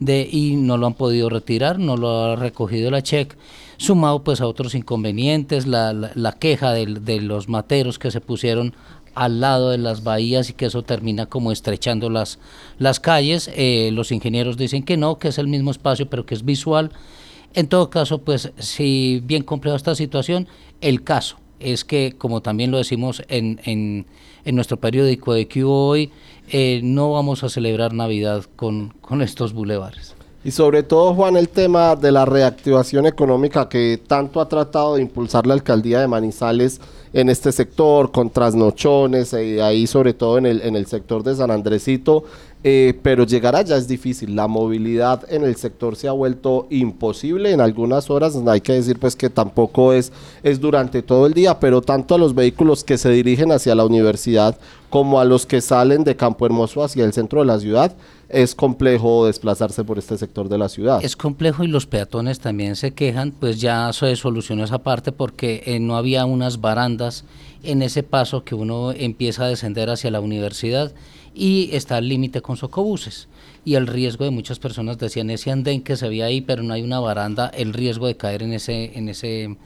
[0.01, 3.37] De, y no lo han podido retirar, no lo ha recogido la check
[3.79, 8.75] sumado pues a otros inconvenientes, la, la, queja de, de, los materos que se pusieron
[9.15, 12.39] al lado de las bahías y que eso termina como estrechando las,
[12.79, 13.51] las calles.
[13.55, 16.91] Eh, los ingenieros dicen que no, que es el mismo espacio, pero que es visual.
[17.55, 20.49] En todo caso, pues si bien compleja esta situación,
[20.81, 24.07] el caso es que, como también lo decimos en, en,
[24.55, 26.11] nuestro periódico de Q hoy,
[26.51, 30.15] eh, no vamos a celebrar Navidad con, con estos bulevares.
[30.45, 35.03] Y sobre todo, Juan, el tema de la reactivación económica que tanto ha tratado de
[35.03, 36.81] impulsar la alcaldía de Manizales
[37.13, 41.35] en este sector, con trasnochones, eh, ahí sobre todo en el, en el sector de
[41.35, 42.25] San Andresito,
[42.65, 44.35] eh, pero llegar allá es difícil.
[44.35, 48.37] La movilidad en el sector se ha vuelto imposible en algunas horas.
[48.47, 52.19] Hay que decir pues que tampoco es, es durante todo el día, pero tanto a
[52.19, 54.59] los vehículos que se dirigen hacia la universidad
[54.91, 57.95] como a los que salen de Campo Hermoso hacia el centro de la ciudad,
[58.29, 61.05] es complejo desplazarse por este sector de la ciudad.
[61.05, 65.63] Es complejo y los peatones también se quejan, pues ya se solucionó esa parte porque
[65.67, 67.25] eh, no había unas barandas
[67.63, 70.93] en ese paso que uno empieza a descender hacia la universidad
[71.35, 73.29] y está al límite con socobuses.
[73.65, 76.75] Y el riesgo de muchas personas decían ese andén que se veía ahí, pero no
[76.75, 79.57] hay una baranda, el riesgo de caer en ese, en ese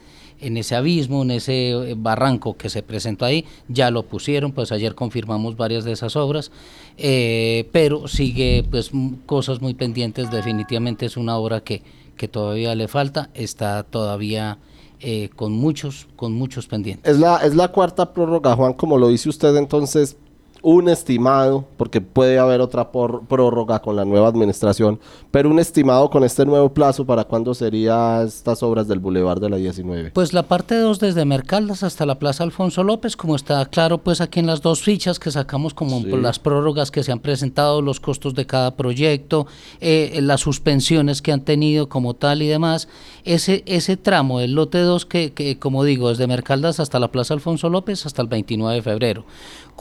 [0.42, 4.72] en ese abismo, en ese eh, barranco que se presentó ahí, ya lo pusieron, pues
[4.72, 6.50] ayer confirmamos varias de esas obras,
[6.98, 8.90] eh, pero sigue pues
[9.24, 11.82] cosas muy pendientes, definitivamente es una obra que,
[12.16, 14.58] que todavía le falta, está todavía
[15.00, 17.12] eh, con muchos, con muchos pendientes.
[17.12, 20.16] Es la, es la cuarta prórroga, Juan, como lo dice usted entonces,
[20.62, 25.00] un estimado, porque puede haber otra prórroga con la nueva administración,
[25.32, 29.50] pero un estimado con este nuevo plazo para cuándo serían estas obras del Boulevard de
[29.50, 30.12] la 19.
[30.12, 34.20] Pues la parte 2 desde Mercaldas hasta la Plaza Alfonso López, como está claro pues
[34.20, 37.98] aquí en las dos fichas que sacamos como las prórrogas que se han presentado, los
[37.98, 39.48] costos de cada proyecto,
[39.80, 42.88] eh, las suspensiones que han tenido como tal y demás,
[43.24, 47.34] ese, ese tramo del lote 2 que, que como digo, desde Mercaldas hasta la Plaza
[47.34, 49.24] Alfonso López hasta el 29 de febrero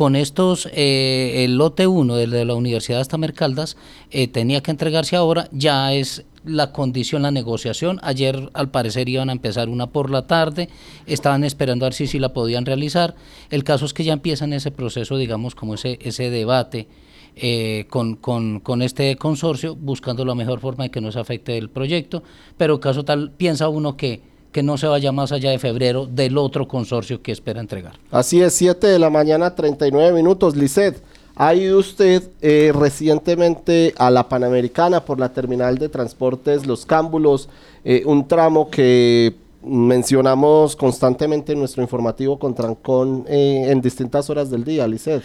[0.02, 3.78] con estos, eh, el lote 1 de la Universidad hasta Mercaldas
[4.10, 8.00] eh, tenía que entregarse ahora, ya es la condición, la negociación.
[8.02, 10.70] Ayer al parecer iban a empezar una por la tarde,
[11.06, 13.14] estaban esperando a ver si, si la podían realizar.
[13.52, 16.88] El caso es que ya empiezan ese proceso, digamos, como ese, ese debate.
[17.36, 21.58] Eh, con, con, con, este consorcio, buscando la mejor forma de que no se afecte
[21.58, 22.24] el proyecto,
[22.58, 26.38] pero caso tal, piensa uno que que no se vaya más allá de febrero del
[26.38, 27.94] otro consorcio que espera entregar.
[28.12, 30.56] Así es, 7 de la mañana, 39 minutos.
[30.56, 31.02] Lisset,
[31.36, 37.50] ha ido usted eh, recientemente a la Panamericana por la terminal de transportes Los Cámbulos,
[37.84, 44.50] eh, un tramo que mencionamos constantemente en nuestro informativo con Trancón eh, en distintas horas
[44.50, 45.24] del día, Lisset.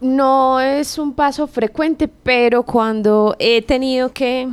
[0.00, 4.48] No es un paso frecuente, pero cuando he tenido que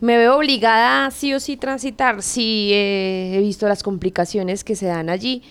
[0.00, 5.10] me veo obligada sí o sí transitar, sí he visto las complicaciones que se dan
[5.10, 5.42] allí,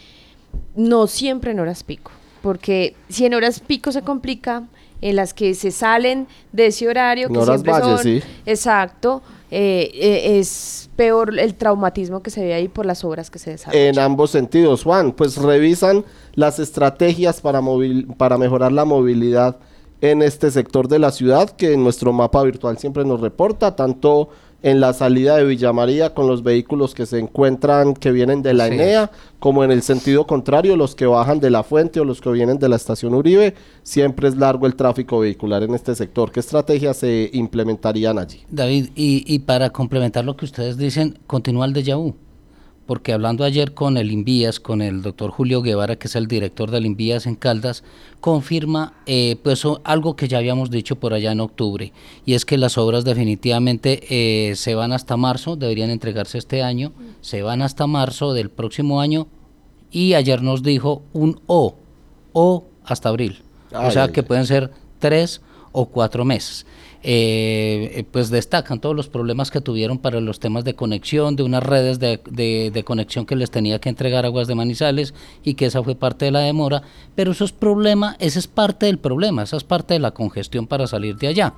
[0.76, 4.64] no siempre en horas pico, porque si en horas pico se complica,
[5.02, 9.22] en las que se salen de ese horario, que siempre son, exacto,
[9.52, 13.52] eh, eh, es peor el traumatismo que se ve ahí por las obras que se
[13.52, 13.88] desarrollan.
[13.88, 16.04] En ambos sentidos, Juan, pues revisan
[16.36, 17.62] las estrategias para,
[18.18, 19.58] para mejorar la movilidad
[20.02, 24.30] en este sector de la ciudad que en nuestro mapa virtual siempre nos reporta, tanto
[24.62, 28.54] en la salida de Villa María con los vehículos que se encuentran que vienen de
[28.54, 32.20] la ENEA, como en el sentido contrario, los que bajan de la fuente o los
[32.20, 36.32] que vienen de la estación Uribe, siempre es largo el tráfico vehicular en este sector.
[36.32, 38.44] ¿Qué estrategias se implementarían allí?
[38.50, 42.16] David, y, y para complementar lo que ustedes dicen, continúa el de vu
[42.90, 46.72] porque hablando ayer con el Invías, con el doctor Julio Guevara, que es el director
[46.72, 47.84] del Invías en Caldas,
[48.20, 51.94] confirma eh, pues algo que ya habíamos dicho por allá en octubre,
[52.26, 56.92] y es que las obras definitivamente eh, se van hasta marzo, deberían entregarse este año,
[57.22, 59.28] se van hasta marzo del próximo año,
[59.92, 61.76] y ayer nos dijo un O,
[62.34, 65.42] O hasta abril, o sea que pueden ser tres
[65.74, 66.66] o cuatro meses.
[67.02, 71.64] Eh, pues destacan todos los problemas que tuvieron para los temas de conexión, de unas
[71.64, 75.82] redes de, de, conexión que les tenía que entregar Aguas de Manizales y que esa
[75.82, 76.82] fue parte de la demora,
[77.16, 80.68] pero eso es problema, ese es parte del problema, esa es parte de la congestión
[80.68, 81.54] para salir de allá.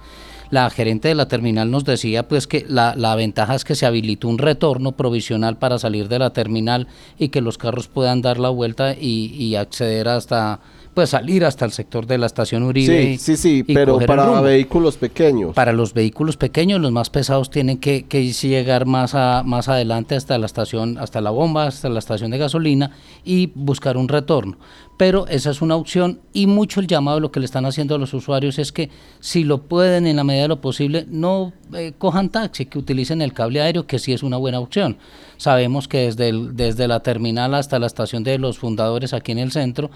[0.51, 3.87] La gerente de la terminal nos decía pues que la, la ventaja es que se
[3.87, 6.87] habilitó un retorno provisional para salir de la terminal
[7.17, 10.59] y que los carros puedan dar la vuelta y, y acceder hasta
[10.93, 13.17] pues salir hasta el sector de la estación Uribe.
[13.17, 15.53] Sí, sí, sí, pero para vehículos pequeños.
[15.55, 20.15] Para los vehículos pequeños, los más pesados tienen que, que llegar más, a, más adelante
[20.15, 22.91] hasta la estación, hasta la bomba, hasta la estación de gasolina
[23.23, 24.57] y buscar un retorno.
[24.97, 27.97] Pero esa es una opción y mucho el llamado lo que le están haciendo a
[27.97, 28.89] los usuarios es que
[29.19, 33.21] si lo pueden en la medida de lo posible, no eh, cojan taxi, que utilicen
[33.21, 34.97] el cable aéreo, que sí es una buena opción.
[35.37, 39.51] Sabemos que desde, desde la terminal hasta la estación de los fundadores aquí en el
[39.51, 39.89] centro,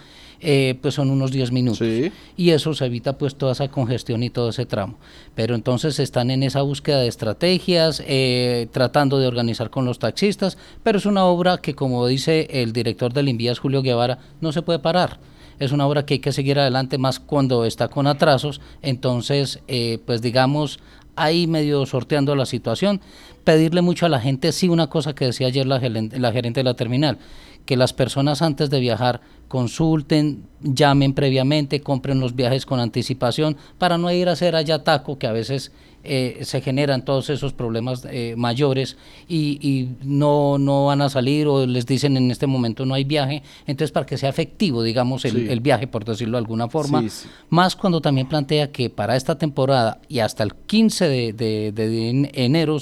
[0.48, 1.82] eh, pues son unos 10 minutos.
[2.38, 4.98] Y eso se evita pues toda esa congestión y todo ese tramo.
[5.34, 10.58] Pero entonces están en esa búsqueda de estrategias, eh, tratando de organizar con los taxistas,
[10.84, 14.62] pero es una obra que como dice el director del Invías, Julio Guevara, no se
[14.62, 15.20] puede parar
[15.58, 20.00] es una obra que hay que seguir adelante más cuando está con atrasos, entonces eh,
[20.06, 20.80] pues digamos
[21.16, 23.00] ahí medio sorteando la situación,
[23.46, 26.66] pedirle mucho a la gente, sí una cosa que decía ayer la, la gerente de
[26.66, 27.18] la terminal,
[27.66, 33.98] que las personas antes de viajar consulten, llamen previamente, compren los viajes con anticipación para
[33.98, 35.72] no ir a hacer allá taco que a veces
[36.08, 38.96] eh, se generan todos esos problemas eh, mayores
[39.28, 43.42] y, no, no van a salir o les dicen en este momento no hay viaje,
[43.66, 47.04] entonces para que sea efectivo, digamos, el, viaje, por decirlo de alguna forma,
[47.50, 52.78] más cuando también plantea que para esta temporada y hasta el 15 de, de, enero,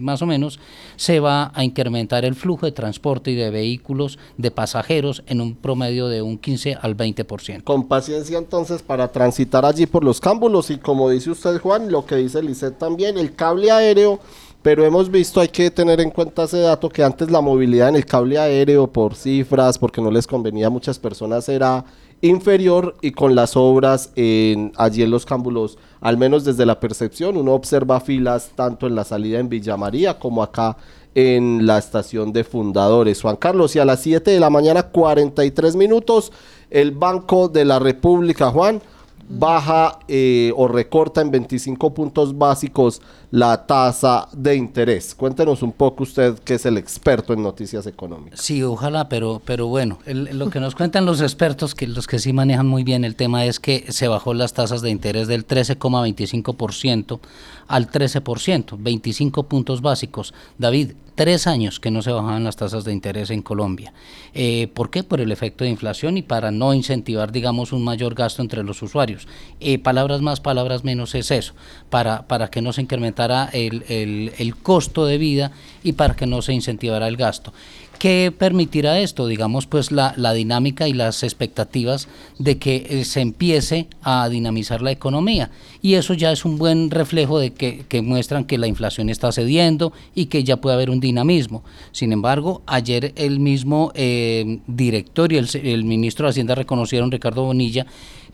[0.00, 0.60] más o menos,
[0.94, 5.56] se va a incrementar el flujo de transporte y de vehículos de pasajeros en un
[5.56, 7.26] promedio de un 15 al 20%.
[7.62, 12.04] Con paciencia entonces para transitar allí por los cámbulos y como dice usted Juan, lo
[12.04, 14.18] que dice Lice también, el cable aéreo,
[14.62, 17.96] pero hemos visto, hay que tener en cuenta ese dato, que antes la movilidad en
[17.96, 21.84] el cable aéreo por cifras, porque no les convenía a muchas personas, era
[22.20, 27.36] inferior y con las obras en, allí en los cámbulos, al menos desde la percepción,
[27.36, 30.76] uno observa filas tanto en la salida en Villa María como acá
[31.14, 33.22] en la estación de fundadores.
[33.22, 36.32] Juan Carlos, y a las 7 de la mañana, 43 minutos,
[36.70, 38.80] el Banco de la República, Juan,
[39.28, 45.14] baja eh, o recorta en 25 puntos básicos la tasa de interés.
[45.14, 48.40] Cuéntenos un poco usted que es el experto en noticias económicas.
[48.40, 52.32] Sí, ojalá, pero, pero bueno, lo que nos cuentan los expertos, que los que sí
[52.32, 57.20] manejan muy bien el tema, es que se bajó las tasas de interés del 13,25%
[57.68, 60.34] al 13%, 25 puntos básicos.
[60.58, 63.92] David, tres años que no se bajaban las tasas de interés en Colombia.
[64.34, 65.02] Eh, ¿Por qué?
[65.02, 68.82] Por el efecto de inflación y para no incentivar, digamos, un mayor gasto entre los
[68.82, 69.26] usuarios.
[69.58, 71.54] Eh, palabras más, palabras menos es eso,
[71.90, 75.50] para, para que no se incrementara el, el, el costo de vida
[75.82, 77.52] y para que no se incentivara el gasto.
[77.98, 79.26] ¿Qué permitirá esto?
[79.26, 82.06] Digamos, pues la, la, dinámica y las expectativas
[82.38, 85.50] de que eh, se empiece a dinamizar la economía.
[85.82, 89.32] Y eso ya es un buen reflejo de que, que muestran que la inflación está
[89.32, 91.64] cediendo y que ya puede haber un dinamismo.
[91.90, 97.42] Sin embargo, ayer el mismo eh, director y el, el, ministro de Hacienda reconocieron, Ricardo
[97.42, 97.84] Bonilla,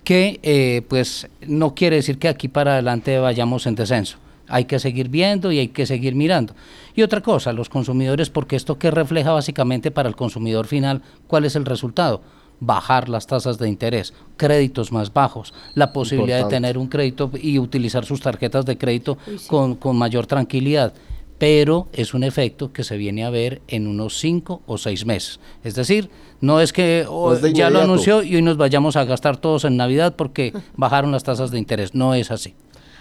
[0.05, 4.19] que eh, pues no quiere decir que aquí para adelante vayamos en descenso
[4.49, 6.55] hay que seguir viendo y hay que seguir mirando.
[6.95, 11.45] Y otra cosa, los consumidores, porque esto que refleja básicamente para el consumidor final, ¿cuál
[11.45, 12.23] es el resultado?
[12.61, 17.59] Bajar las tasas de interés, créditos más bajos, la posibilidad de tener un crédito y
[17.59, 19.19] utilizar sus tarjetas de crédito
[19.49, 20.95] con, con mayor tranquilidad
[21.39, 25.41] pero es un efecto que se viene a ver en unos cinco o seis meses.
[25.63, 26.09] Es decir,
[26.41, 29.77] no es que oh, ya lo anunció y hoy nos vayamos a gastar todos en
[29.77, 31.95] Navidad porque bajaron las tasas de interés.
[31.95, 32.55] No es así.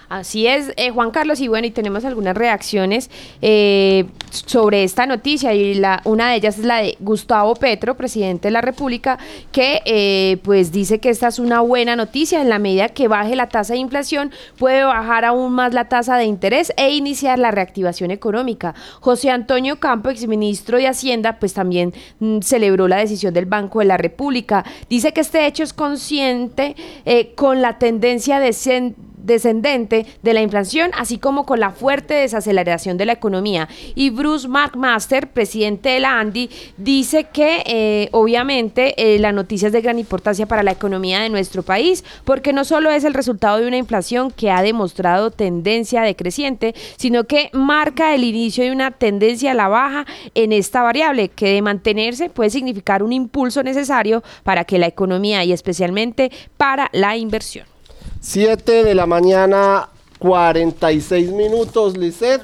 [0.10, 3.10] Así es, eh, Juan Carlos, y bueno, y tenemos algunas reacciones
[3.42, 8.50] eh, sobre esta noticia, y la, una de ellas es la de Gustavo Petro, presidente
[8.50, 9.18] de la República,
[9.52, 13.36] que eh, pues dice que esta es una buena noticia, en la medida que baje
[13.36, 17.52] la tasa de inflación, puede bajar aún más la tasa de interés e iniciar la
[17.52, 18.76] reactivación económica.
[19.00, 23.86] José Antonio Campo, exministro de Hacienda, pues también mm, celebró la decisión del Banco de
[23.86, 24.66] la República.
[24.90, 26.76] Dice que este hecho es consciente
[27.36, 28.54] con la tendencia de
[29.24, 33.68] descendente de la inflación, así como con la fuerte desaceleración de la economía.
[33.96, 39.74] Y Bruce McMaster, presidente de la ANDI, dice que eh, obviamente eh, la noticia es
[39.74, 43.58] de gran importancia para la economía de nuestro país, porque no solo es el resultado
[43.58, 48.92] de una inflación que ha demostrado tendencia decreciente, sino que marca el inicio de una
[48.92, 50.06] tendencia a la baja
[50.36, 55.44] en esta variable, que de mantenerse puede significar un impulso necesario para que la economía
[55.44, 57.73] y especialmente para la inversión.
[58.24, 62.42] 7 de la mañana, 46 minutos, Lisset.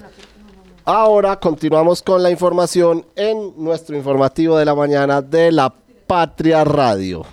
[0.83, 5.73] Ahora continuamos con la información en nuestro informativo de la mañana de la
[6.05, 7.23] Patria Radio.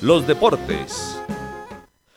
[0.00, 1.18] Los deportes.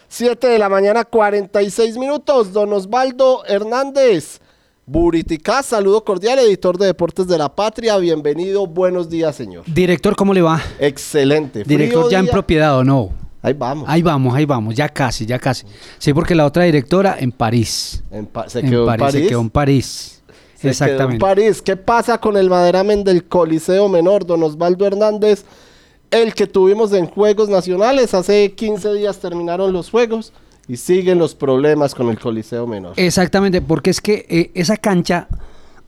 [0.07, 2.53] 7 de la mañana, 46 minutos.
[2.53, 4.39] Don Osvaldo Hernández.
[4.85, 7.97] Buriticá, saludo cordial, editor de Deportes de la Patria.
[7.97, 9.63] Bienvenido, buenos días, señor.
[9.65, 10.61] Director, ¿cómo le va?
[10.77, 11.63] Excelente.
[11.63, 13.20] Director Frío ya en propiedad o no.
[13.41, 13.85] Ahí vamos.
[13.89, 15.65] Ahí vamos, ahí vamos, ya casi, ya casi.
[15.97, 18.03] Sí, porque la otra directora en París.
[18.11, 19.27] En Pa- se quedó en Se París.
[19.29, 20.21] quedó en París.
[20.27, 21.19] Se quedó en Exactamente.
[21.19, 21.61] París.
[21.61, 25.43] ¿Qué pasa con el maderamen del Coliseo Menor, don Osvaldo Hernández?
[26.11, 28.13] El que tuvimos en Juegos Nacionales.
[28.13, 30.33] Hace 15 días terminaron los Juegos
[30.67, 32.93] y siguen los problemas con el Coliseo Menor.
[32.97, 35.27] Exactamente, porque es que eh, esa cancha,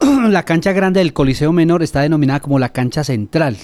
[0.28, 3.56] la cancha grande del Coliseo Menor está denominada como la cancha central.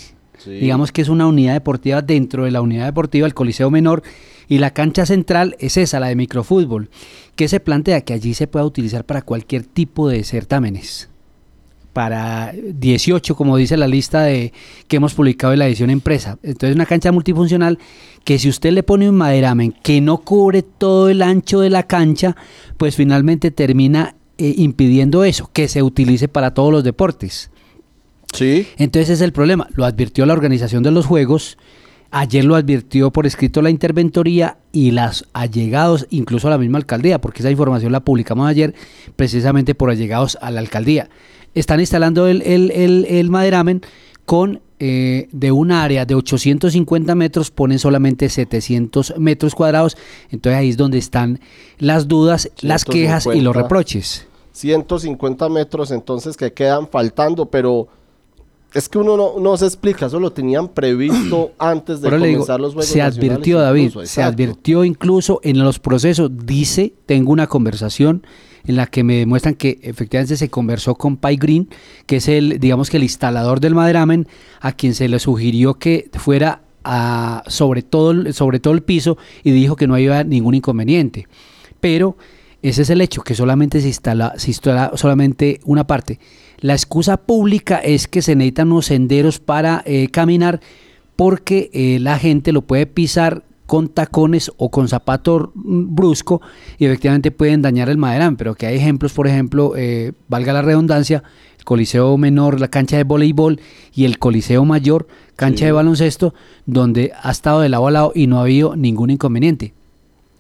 [0.47, 4.03] Digamos que es una unidad deportiva dentro de la unidad deportiva del Coliseo Menor
[4.49, 6.91] y la cancha central es esa, la de microfútbol,
[7.37, 11.09] que se plantea que allí se pueda utilizar para cualquier tipo de certámenes.
[11.93, 14.53] Para 18, como dice la lista de
[14.89, 16.39] que hemos publicado en la edición empresa.
[16.43, 17.79] Entonces, una cancha multifuncional
[18.25, 21.85] que si usted le pone un maderamen que no cubre todo el ancho de la
[21.85, 22.37] cancha,
[22.77, 27.51] pues finalmente termina eh, impidiendo eso, que se utilice para todos los deportes.
[28.33, 28.67] Sí.
[28.79, 29.69] Entonces es el problema.
[29.75, 31.59] Lo advirtió la organización de los juegos.
[32.13, 37.21] Ayer lo advirtió por escrito la interventoría y las allegados, incluso a la misma alcaldía,
[37.21, 38.75] porque esa información la publicamos ayer
[39.15, 41.09] precisamente por allegados a la alcaldía.
[41.55, 43.83] Están instalando el, el, el- el maderamen
[44.25, 49.97] con eh, de un área de 850 metros, ponen solamente 700 metros cuadrados.
[50.31, 51.39] Entonces ahí es donde están
[51.79, 53.63] las dudas, las quejas y los 150.
[53.63, 54.27] reproches.
[54.53, 57.89] 150 metros entonces que quedan faltando, pero
[58.75, 62.61] es que uno no, no se explica, eso lo tenían previsto antes de digo, comenzar
[62.61, 66.31] los Juegos se advirtió, David, incluso, se advirtió incluso en los procesos.
[66.45, 68.25] Dice, tengo una conversación
[68.67, 71.69] en la que me demuestran que efectivamente se conversó con Pai Green,
[72.07, 74.29] que es el, digamos que el instalador del maderamen,
[74.61, 79.17] a quien se le sugirió que fuera a- sobre, todo, el- sobre todo el piso
[79.43, 81.27] y dijo que no había ningún inconveniente.
[81.81, 82.17] Pero
[82.63, 86.19] ese es el hecho, que solamente se instala, se instala solamente una parte.
[86.61, 90.61] La excusa pública es que se necesitan unos senderos para eh, caminar
[91.17, 96.43] porque eh, la gente lo puede pisar con tacones o con zapato mm, brusco
[96.77, 100.63] y efectivamente pueden dañar el maderán, pero que hay ejemplos, por ejemplo, eh, valga la
[100.63, 101.23] redundancia,
[101.57, 103.61] el Coliseo Menor, la cancha de voleibol
[103.95, 105.07] y el Coliseo Mayor,
[105.37, 105.65] cancha Sí.
[105.67, 106.35] de baloncesto,
[106.67, 109.73] donde ha estado de lado a lado y no ha habido ningún inconveniente.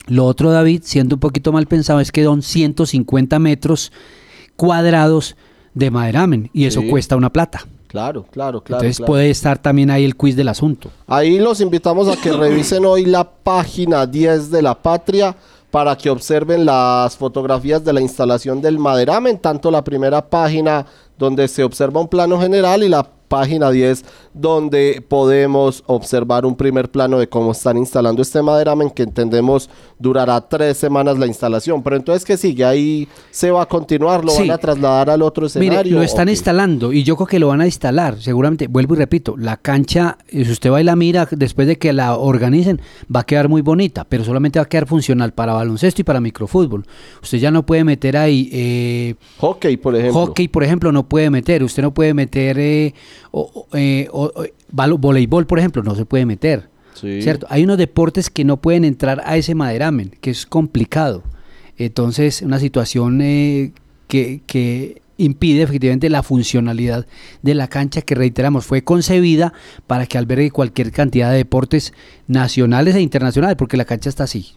[0.09, 3.93] Lo otro, David, siendo un poquito mal pensado, es que son 150 metros
[4.57, 5.37] cuadrados
[5.75, 6.89] de maderamen y eso Sí.
[6.89, 7.61] cuesta una plata.
[7.87, 8.83] Claro, claro, claro.
[8.83, 9.07] Entonces claro.
[9.09, 10.91] puede estar también ahí el quiz del asunto.
[11.09, 15.35] Ahí los invitamos a que revisen hoy la página 10 de La Patria
[15.73, 20.87] para que observen las fotografías de la instalación del maderamen, tanto la primera página
[21.19, 24.05] donde se observa un plano general y la página 10
[24.35, 29.71] donde podemos observar un primer plano de cómo están instalando este maderamen que entendemos
[30.01, 31.83] durará tres semanas la instalación.
[31.83, 32.65] Pero entonces, ¿qué sigue?
[32.65, 34.41] Ahí se va a continuar, lo Sí.
[34.41, 35.97] van a trasladar al otro Mire, escenario.
[35.97, 38.21] lo están instalando y yo creo que lo van a instalar.
[38.21, 41.77] Seguramente, vuelvo y repito, la cancha, eh, si usted va y la mira después de
[41.79, 42.81] que la organicen,
[43.15, 46.21] va a quedar muy bonita, pero solamente va a quedar funcional para baloncesto y para
[46.21, 46.85] microfútbol.
[47.23, 48.49] Usted ya no puede meter ahí...
[48.53, 50.21] eh, hockey, por ejemplo.
[50.27, 51.63] Hockey, por ejemplo, no puede meter.
[51.63, 52.95] Usted no puede meter eh,
[53.31, 56.69] o- eh, o- o- valo- voleibol, por ejemplo, no se puede meter.
[56.95, 57.23] Sí.
[57.23, 57.47] ¿Cierto?
[57.51, 61.23] Hay unos deportes que no pueden entrar a ese maderamen, que es complicado.
[61.79, 63.73] Entonces, una situación eh,
[64.07, 67.07] que, que impide efectivamente la funcionalidad
[67.43, 69.53] de la cancha que reiteramos fue concebida
[69.87, 71.93] para que albergue cualquier cantidad de deportes
[72.27, 74.53] nacionales e internacionales, porque la cancha está así.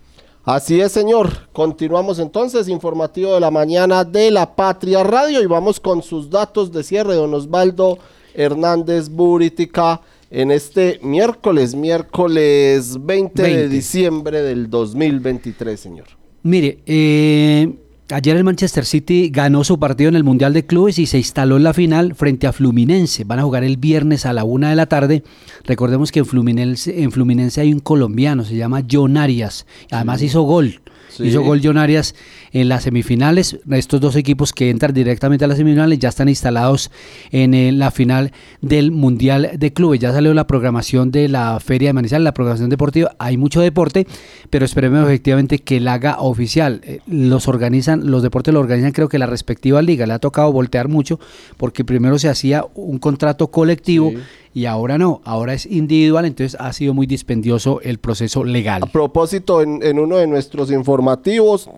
[0.46, 1.48] Así es, señor.
[1.54, 6.72] Continuamos entonces, informativo de la mañana de la Patria Radio y vamos con sus datos
[6.74, 7.98] de cierre, don Osvaldo
[8.34, 13.70] Hernández Buritica, en este miércoles, miércoles 20, de 20.
[13.70, 16.08] diciembre del 2023, señor.
[16.42, 17.72] Mire, eh,
[18.14, 21.56] Ayer el Manchester City ganó su partido en el Mundial de Clubes y se instaló
[21.56, 23.24] en la final frente a Fluminense.
[23.24, 25.24] Van a jugar el viernes a la una de la tarde.
[25.64, 29.66] Recordemos que en Fluminense, en Fluminense hay un colombiano, se llama John Arias.
[29.90, 30.82] Además hizo gol.
[31.16, 31.28] Sí.
[31.28, 32.16] Hizo gol John Arias
[32.52, 33.60] en las semifinales.
[33.72, 36.92] Estos dos equipos que entran directamente a las semifinales ya están instalados
[37.32, 40.00] en eh, la final del Mundial de Clubes.
[40.00, 43.16] Ya salió la programación de la Feria de Manizales, la programación deportiva.
[43.20, 44.08] Hay mucho deporte,
[44.50, 46.82] pero esperemos efectivamente que la haga oficial.
[46.84, 50.08] Eh, Los organizan, los deportes lo organizan creo que la respectiva liga.
[50.08, 51.20] Le ha tocado voltear mucho
[51.58, 54.14] porque primero se hacía un contrato colectivo
[54.54, 58.84] y ahora no, ahora es individual, entonces ha sido muy dispendioso el proceso legal.
[58.84, 61.70] A propósito, en, en uno de nuestros informativos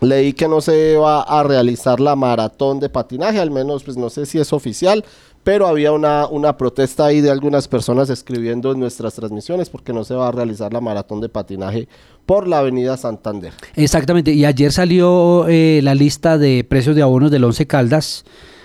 [0.00, 4.10] leí que no se va a realizar la maratón de patinaje, al menos pues no
[4.10, 5.04] sé si es oficial,
[5.42, 10.02] pero había una, una protesta ahí de algunas personas escribiendo en nuestras transmisiones porque no
[10.04, 11.86] se va a realizar la maratón de patinaje
[12.26, 13.52] por la avenida Santander.
[13.76, 18.24] Exactamente, y ayer salió eh, la lista de precios de abonos del Once Caldas,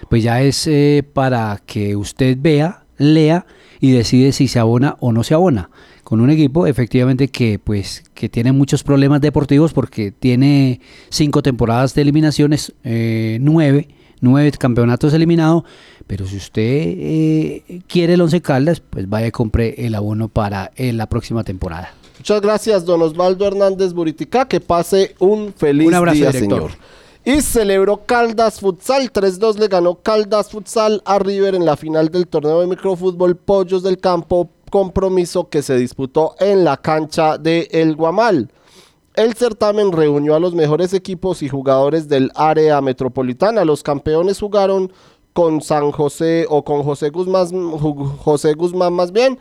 [0.10, 3.48] pues ya es eh, para que usted vea, lea
[3.80, 5.72] y decide si se abona o no se abona.
[6.04, 11.96] Con un equipo efectivamente que pues que tiene muchos problemas deportivos porque tiene cinco temporadas
[11.96, 13.88] de eliminaciones, eh, nueve,
[14.22, 15.64] nueve campeonatos eliminados,
[16.08, 20.72] pero si usted eh, quiere el Once Caldas, pues vaya y compre el abono para
[20.76, 21.94] eh, la próxima temporada.
[22.18, 24.46] Muchas gracias, don Osvaldo Hernández Buritica.
[24.46, 26.72] Que pase un feliz Un abrazo, día, director.
[26.72, 26.99] señor.
[27.30, 29.14] Y celebró Caldas Futsal.
[29.14, 33.84] 3-2 le ganó Caldas Futsal a River en la final del torneo de microfútbol Pollos
[33.84, 34.50] del Campo.
[34.72, 38.52] Compromiso que se disputó en la cancha de El Guamal.
[39.14, 43.64] El certamen reunió a los mejores equipos y jugadores del área metropolitana.
[43.64, 44.92] Los campeones jugaron
[45.32, 49.38] con San José o con José Guzmán, José Guzmán más bien.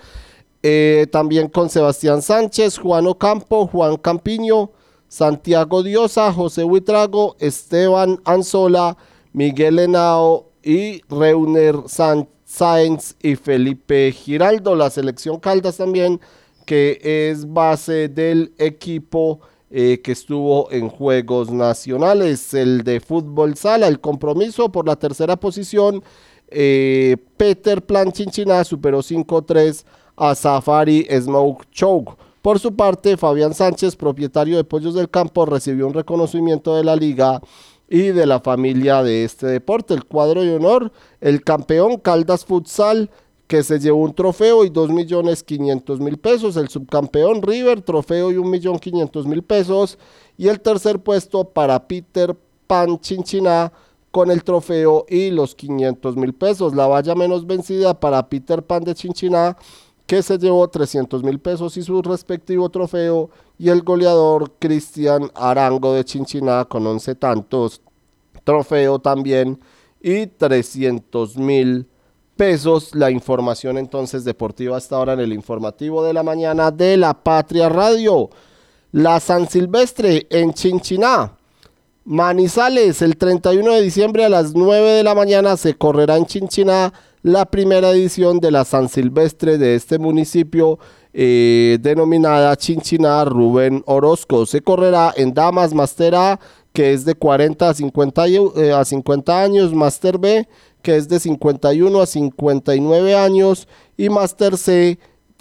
[0.62, 4.72] Eh, también con Sebastián Sánchez, Juan Ocampo, Juan Campiño,
[5.08, 8.96] Santiago Diosa, José Huitrago, Esteban Anzola,
[9.32, 14.74] Miguel Henao y Reuner Sáenz y Felipe Giraldo.
[14.74, 16.20] La selección Caldas también,
[16.66, 19.40] que es base del equipo
[19.70, 25.36] eh, que estuvo en Juegos Nacionales, el de fútbol sala, el compromiso por la tercera
[25.36, 26.02] posición.
[26.50, 29.84] eh, Peter Plan Chinchiná superó 5-3
[30.16, 32.16] a Safari Smoke Choke.
[32.48, 36.96] Por su parte, Fabián Sánchez, propietario de Pollos del Campo, recibió un reconocimiento de la
[36.96, 37.42] liga
[37.90, 39.92] y de la familia de este deporte.
[39.92, 40.90] El cuadro de honor,
[41.20, 43.10] el campeón Caldas Futsal,
[43.48, 46.56] que se llevó un trofeo y 2 millones 500 mil pesos.
[46.56, 49.98] El subcampeón River, trofeo y 1 millón 500 mil pesos.
[50.38, 52.34] Y el tercer puesto para Peter
[52.66, 53.74] Pan Chinchiná
[54.10, 56.74] con el trofeo y los 500 mil pesos.
[56.74, 59.54] La valla menos vencida para Peter Pan de Chinchiná
[60.08, 63.28] que se llevó 300 mil pesos y su respectivo trofeo,
[63.58, 67.82] y el goleador Cristian Arango de Chinchiná con 11 tantos,
[68.42, 69.60] trofeo también,
[70.00, 71.86] y 300 mil
[72.36, 72.94] pesos.
[72.94, 77.68] La información entonces deportiva hasta ahora en el informativo de la mañana de la Patria
[77.68, 78.30] Radio.
[78.92, 81.36] La San Silvestre en Chinchiná.
[82.06, 86.94] Manizales, el 31 de diciembre a las 9 de la mañana se correrá en Chinchiná
[87.22, 90.78] la primera edición de la San Silvestre de este municipio
[91.12, 94.46] eh, denominada Chinchiná Rubén Orozco.
[94.46, 96.40] Se correrá en Damas Master A,
[96.72, 100.46] que es de 40 a 50, y- eh, a 50 años, Master B,
[100.82, 103.66] que es de 51 a 59 años,
[103.96, 104.98] y Master C,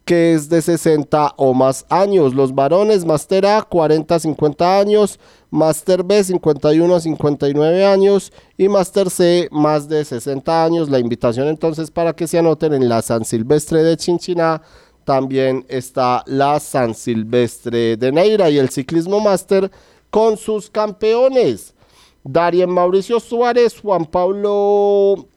[0.08, 2.34] que es de 60 o más años.
[2.34, 5.20] Los varones Master A 40 a 50 años,
[5.52, 10.90] Master B 51 a 59 años y Master C más de 60 años.
[10.90, 14.62] La invitación entonces para que se anoten en la San Silvestre de Chinchiná.
[15.04, 19.70] También está la San Silvestre de Neira y el ciclismo Master
[20.10, 21.74] con sus campeones.
[22.24, 25.28] Darien Mauricio Suárez, Juan Pablo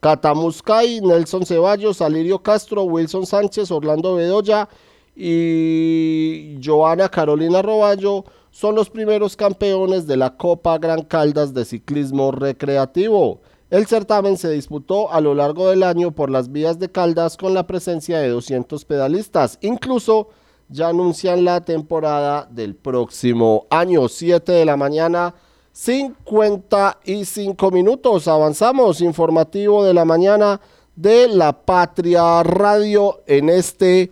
[0.00, 4.68] Catamuscay, Nelson Ceballos, Alirio Castro, Wilson Sánchez, Orlando Bedoya
[5.14, 12.32] y Joana Carolina Roballo son los primeros campeones de la Copa Gran Caldas de Ciclismo
[12.32, 13.40] Recreativo.
[13.70, 17.54] El certamen se disputó a lo largo del año por las vías de Caldas con
[17.54, 19.58] la presencia de 200 pedalistas.
[19.62, 20.28] Incluso
[20.68, 25.34] ya anuncian la temporada del próximo año, 7 de la mañana.
[25.72, 28.28] 55 minutos.
[28.28, 29.00] Avanzamos.
[29.00, 30.60] Informativo de la mañana
[30.96, 34.10] de la Patria Radio en este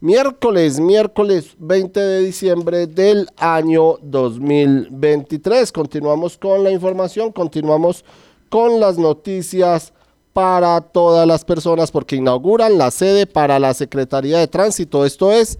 [0.00, 5.72] miércoles, miércoles 20 de diciembre del año 2023.
[5.72, 8.04] Continuamos con la información, continuamos
[8.48, 9.92] con las noticias
[10.32, 15.04] para todas las personas porque inauguran la sede para la Secretaría de Tránsito.
[15.04, 15.58] Esto es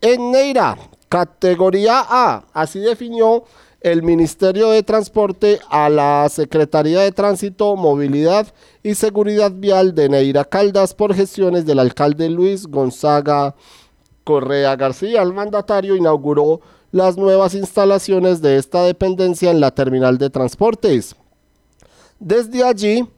[0.00, 0.76] en Neira,
[1.08, 2.44] categoría A.
[2.52, 3.44] Así definió
[3.80, 8.46] el Ministerio de Transporte a la Secretaría de Tránsito, Movilidad
[8.82, 13.54] y Seguridad Vial de Neira Caldas por gestiones del alcalde Luis Gonzaga
[14.24, 15.22] Correa García.
[15.22, 16.60] El mandatario inauguró
[16.92, 21.16] las nuevas instalaciones de esta dependencia en la terminal de transportes.
[22.18, 23.08] Desde allí,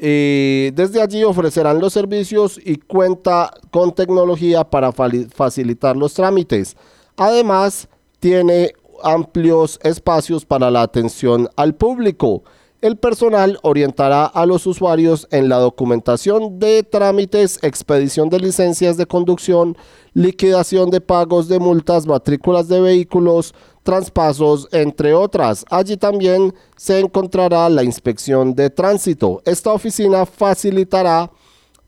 [0.00, 6.76] eh, desde allí ofrecerán los servicios y cuenta con tecnología para facilitar los trámites.
[7.16, 7.88] Además,
[8.20, 12.42] tiene amplios espacios para la atención al público.
[12.82, 19.06] El personal orientará a los usuarios en la documentación de trámites, expedición de licencias de
[19.06, 19.76] conducción,
[20.14, 25.64] liquidación de pagos de multas, matrículas de vehículos, traspasos, entre otras.
[25.70, 29.42] Allí también se encontrará la inspección de tránsito.
[29.44, 31.30] Esta oficina facilitará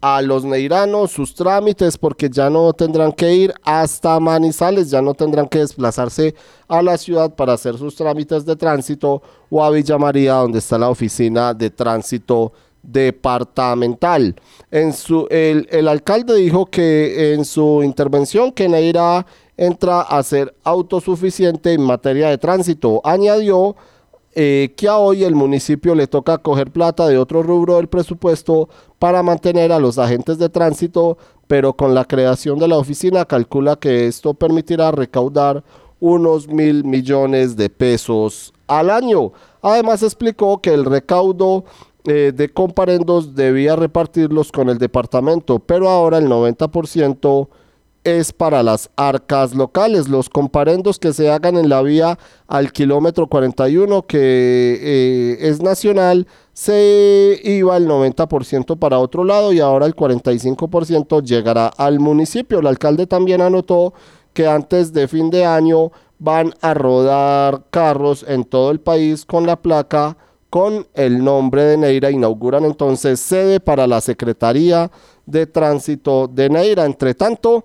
[0.06, 5.14] a los neiranos sus trámites porque ya no tendrán que ir hasta Manizales, ya no
[5.14, 6.34] tendrán que desplazarse
[6.68, 10.76] a la ciudad para hacer sus trámites de tránsito o a Villa María donde está
[10.76, 12.52] la oficina de tránsito
[12.82, 14.36] departamental.
[14.70, 19.24] En su, el, el alcalde dijo que en su intervención que Neira
[19.56, 23.00] entra a ser autosuficiente en materia de tránsito.
[23.04, 23.74] Añadió
[24.34, 28.68] eh, que a hoy el municipio le toca coger plata de otro rubro del presupuesto
[28.98, 33.76] para mantener a los agentes de tránsito, pero con la creación de la oficina calcula
[33.76, 35.62] que esto permitirá recaudar
[36.00, 39.32] unos mil millones de pesos al año.
[39.62, 41.64] Además explicó que el recaudo
[42.06, 47.48] eh, de comparendos debía repartirlos con el departamento, pero ahora el 90%
[48.04, 50.08] es para las arcas locales.
[50.08, 56.26] Los comparendos que se hagan en la vía al kilómetro 41, que eh, es nacional,
[56.52, 62.60] se iba el 90% para otro lado y ahora el 45% llegará al municipio.
[62.60, 63.94] El alcalde también anotó
[64.32, 69.46] que antes de fin de año van a rodar carros en todo el país con
[69.46, 70.16] la placa
[70.50, 72.10] con el nombre de Neira.
[72.12, 74.90] Inauguran entonces sede para la Secretaría
[75.26, 76.84] de Tránsito de Neira.
[76.84, 77.64] Entre tanto,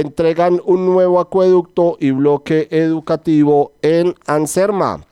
[0.00, 5.04] entregan un nuevo acueducto y bloque educativo en Anserma.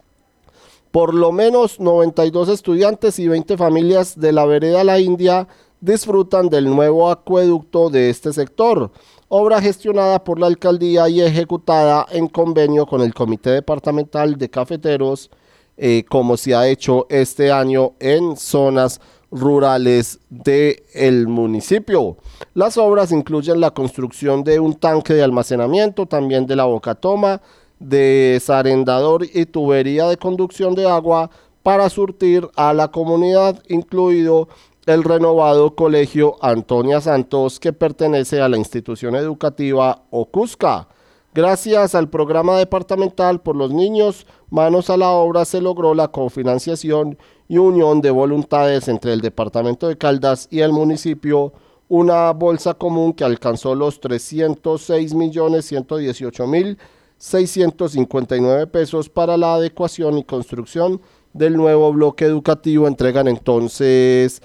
[0.91, 5.49] Por lo menos 92 estudiantes y 20 familias de la vereda La India
[5.81, 8.91] disfrutan del nuevo acueducto de este sector,
[9.29, 15.31] obra gestionada por la alcaldía y ejecutada en convenio con el Comité Departamental de Cafeteros,
[15.77, 19.01] eh, como se ha hecho este año en zonas
[19.35, 22.17] rurales del municipio.
[22.55, 27.43] Las obras incluyen la construcción de un tanque de almacenamiento, también de la bocatoma,
[27.81, 31.31] desarendador y tubería de conducción de agua
[31.65, 34.49] para surtir a la comunidad, incluido
[34.87, 40.87] el renovado Colegio Antonia Santos, que pertenece a la institución educativa Ocusca.
[41.35, 47.19] Gracias al programa departamental por los niños, manos a la obra se logró la cofinanciación
[47.49, 51.53] y unión de voluntades entre el departamento de Caldas y el municipio,
[51.89, 56.79] una bolsa común que alcanzó los 306 millones 118 mil
[57.19, 61.01] 659 pesos para la adecuación y construcción
[61.33, 62.87] del nuevo bloque educativo.
[62.87, 64.43] Entregan entonces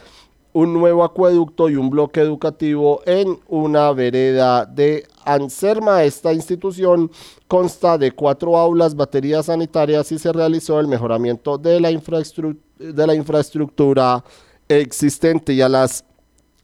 [0.54, 6.04] un nuevo acueducto y un bloque educativo en una vereda de Anserma.
[6.04, 7.12] Esta institución
[7.48, 11.92] consta de cuatro aulas, baterías sanitarias y se realizó el mejoramiento de la,
[12.80, 14.24] de la infraestructura
[14.68, 15.54] existente.
[15.54, 16.06] Y a las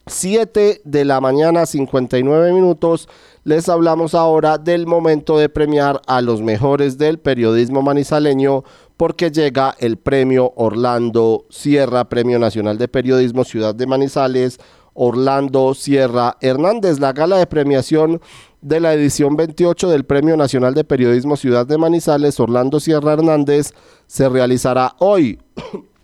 [0.07, 3.09] 7 de la mañana, 59 minutos,
[3.43, 8.63] les hablamos ahora del momento de premiar a los mejores del periodismo manizaleño
[8.97, 14.59] porque llega el premio Orlando Sierra, Premio Nacional de Periodismo Ciudad de Manizales,
[14.93, 16.99] Orlando Sierra Hernández.
[16.99, 18.21] La gala de premiación
[18.61, 23.73] de la edición 28 del Premio Nacional de Periodismo Ciudad de Manizales, Orlando Sierra Hernández,
[24.07, 25.39] se realizará hoy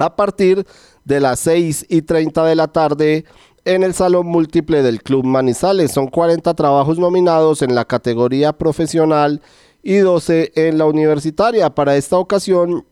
[0.00, 0.66] a partir
[1.04, 3.24] de las 6 y 30 de la tarde
[3.64, 5.92] en el Salón Múltiple del Club Manizales.
[5.92, 9.42] Son 40 trabajos nominados en la categoría profesional
[9.82, 11.68] y 12 en la universitaria.
[11.74, 12.86] Para esta ocasión,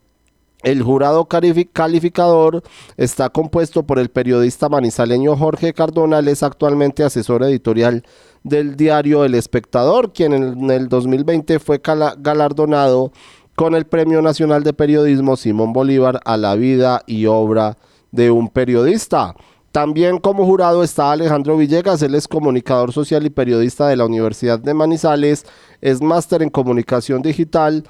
[0.63, 2.63] el jurado calificador
[2.97, 8.05] está compuesto por el periodista manizaleño Jorge Cardona, es actualmente asesor editorial
[8.43, 13.13] del diario El Espectador, quien en el 2020 fue galardonado
[13.59, 17.77] con el Premio Nacional de Periodismo Simón Bolívar a la vida y obra
[18.13, 19.35] de un periodista.
[19.73, 24.61] También como jurado está Alejandro Villegas, él es comunicador social y periodista de la Universidad
[24.61, 25.45] de Manizales,
[25.81, 27.83] es máster en comunicación digital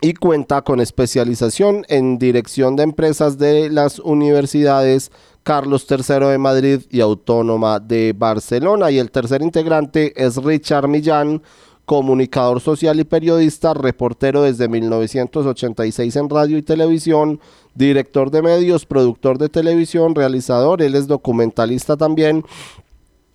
[0.00, 5.12] y cuenta con especialización en dirección de empresas de las universidades
[5.44, 8.90] Carlos III de Madrid y Autónoma de Barcelona.
[8.90, 11.40] Y el tercer integrante es Richard Millán,
[11.84, 17.40] comunicador social y periodista, reportero desde 1986 en radio y televisión,
[17.74, 22.44] director de medios, productor de televisión, realizador, él es documentalista también,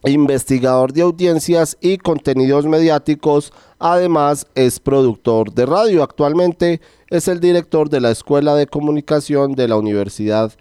[0.05, 6.03] investigador de audiencias y contenidos mediáticos, además es productor de radio.
[6.03, 10.57] Actualmente es el director de la Escuela de Comunicación de la Universidad de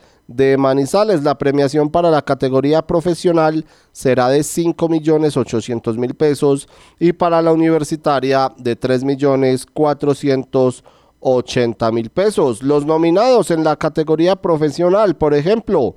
[0.59, 1.23] Manizales.
[1.23, 6.69] La premiación para la categoría profesional será de 5 millones 800 mil pesos
[6.99, 12.63] y para la universitaria de 3 millones 480 mil pesos.
[12.63, 15.95] Los nominados en la categoría profesional, por ejemplo,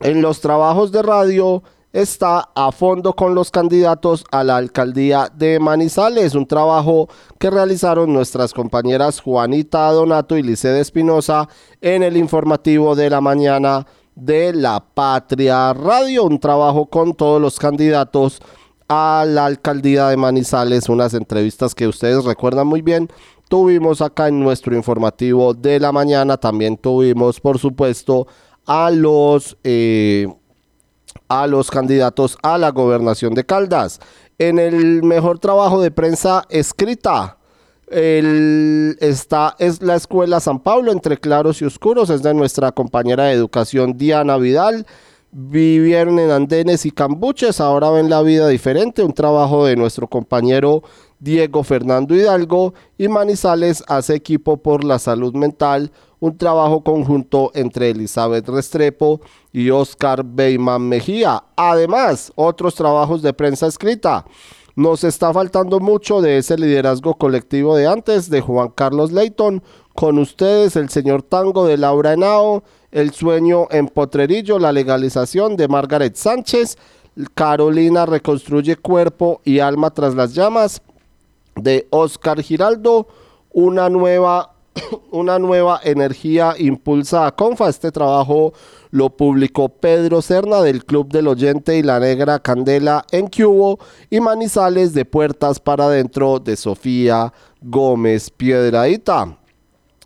[0.00, 1.62] en los trabajos de radio
[1.92, 8.12] está a fondo con los candidatos a la alcaldía de Manizales, un trabajo que realizaron
[8.12, 11.48] nuestras compañeras Juanita Donato y Lice Espinosa
[11.80, 17.58] en el informativo de la mañana de la Patria Radio, un trabajo con todos los
[17.58, 18.40] candidatos
[18.88, 23.08] a la alcaldía de Manizales, unas entrevistas que ustedes recuerdan muy bien.
[23.48, 28.28] Tuvimos acá en nuestro informativo de la mañana, también tuvimos, por supuesto,
[28.66, 29.56] a los...
[29.64, 30.28] Eh,
[31.30, 34.00] a los candidatos a la gobernación de Caldas.
[34.38, 37.38] En el mejor trabajo de prensa escrita,
[37.86, 43.32] el, es la Escuela San Pablo, entre claros y oscuros, es de nuestra compañera de
[43.32, 44.86] educación Diana Vidal.
[45.32, 50.82] Vivieron en andenes y cambuches, ahora ven la vida diferente, un trabajo de nuestro compañero
[51.20, 57.90] Diego Fernando Hidalgo y Manizales hace equipo por la salud mental, un trabajo conjunto entre
[57.90, 59.20] Elizabeth Restrepo
[59.52, 61.44] y Oscar Beyman Mejía.
[61.56, 64.24] Además, otros trabajos de prensa escrita.
[64.76, 69.62] Nos está faltando mucho de ese liderazgo colectivo de antes, de Juan Carlos Leighton.
[69.94, 75.68] Con ustedes, el señor Tango de Laura Henao, El sueño en Potrerillo, la legalización de
[75.68, 76.76] Margaret Sánchez,
[77.34, 80.82] Carolina reconstruye cuerpo y alma tras las llamas,
[81.56, 83.08] de Oscar Giraldo,
[83.52, 84.54] una nueva
[85.10, 87.68] una nueva energía impulsa a Confa.
[87.68, 88.52] Este trabajo
[88.90, 93.78] lo publicó Pedro Serna del Club del Oyente y la Negra Candela en Cubo
[94.10, 99.36] y Manizales de Puertas para Adentro de Sofía Gómez Piedradita.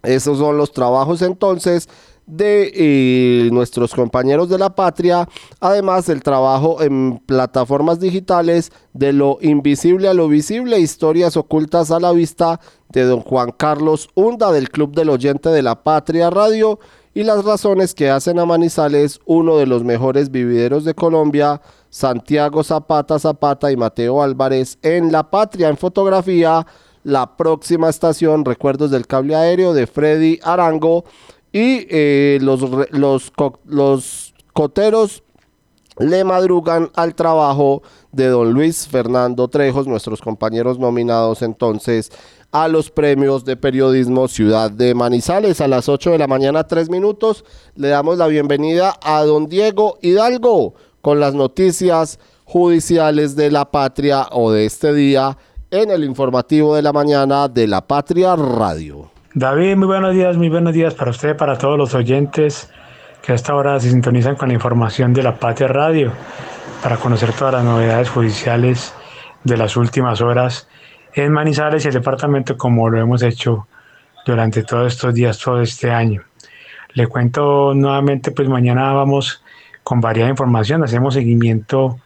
[0.03, 1.88] Esos son los trabajos entonces
[2.27, 5.29] de eh, nuestros compañeros de la patria,
[5.61, 12.01] además del trabajo en plataformas digitales de lo invisible a lo visible, historias ocultas a
[12.01, 16.79] la vista de don Juan Carlos Hunda del Club del Oyente de la Patria Radio
[17.12, 22.64] y las razones que hacen a Manizales uno de los mejores vivideros de Colombia, Santiago
[22.64, 25.68] Zapata Zapata y Mateo Álvarez en La Patria.
[25.68, 26.66] En fotografía,
[27.05, 31.05] la próxima estación, recuerdos del cable aéreo de Freddy Arango
[31.55, 33.32] y eh, los, los,
[33.64, 35.22] los coteros
[36.00, 37.80] le madrugan al trabajo
[38.11, 42.11] de don Luis Fernando Trejos, nuestros compañeros nominados entonces
[42.50, 46.90] a los premios de periodismo Ciudad de Manizales a las 8 de la mañana, 3
[46.90, 47.44] minutos.
[47.76, 54.26] Le damos la bienvenida a don Diego Hidalgo con las noticias judiciales de la patria
[54.32, 55.38] o de este día
[55.70, 59.13] en el informativo de la mañana de la Patria Radio.
[59.37, 62.70] David, muy buenos días, muy buenos días para usted, para todos los oyentes
[63.20, 66.12] que a esta hora se sintonizan con la información de la Patria Radio
[66.85, 68.95] para conocer todas las novedades judiciales
[69.43, 70.68] de las últimas horas
[71.14, 73.66] en Manizales y el departamento como lo hemos hecho
[74.24, 76.22] durante todos estos días, todo este año.
[76.93, 79.43] Le cuento nuevamente, pues mañana vamos
[79.82, 81.99] con variada información, hacemos seguimiento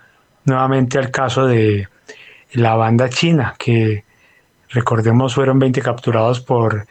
[0.47, 1.89] nuevamente al caso de
[2.55, 4.05] la banda china, que
[4.71, 6.87] recordemos fueron 20 capturados por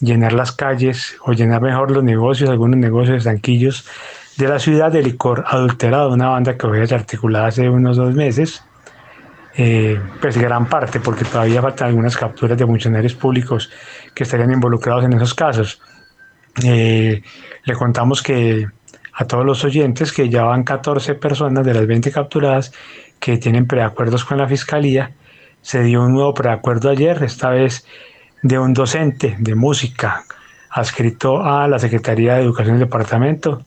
[0.00, 3.86] llenar las calles o llenar mejor los negocios, algunos negocios de zanquillos
[4.36, 8.64] de la ciudad de licor adulterado, una banda que fue desarticulada hace unos dos meses,
[9.56, 13.70] eh, pues gran parte, porque todavía faltan algunas capturas de funcionarios públicos
[14.14, 15.82] que estarían involucrados en esos casos.
[16.64, 17.22] Eh,
[17.64, 18.66] le contamos que
[19.12, 22.72] a todos los oyentes que ya van 14 personas de las 20 capturadas
[23.18, 25.12] que tienen preacuerdos con la fiscalía,
[25.60, 27.84] se dio un nuevo preacuerdo ayer, esta vez
[28.42, 30.24] de un docente de música
[30.70, 33.62] adscrito a la Secretaría de Educación del departamento,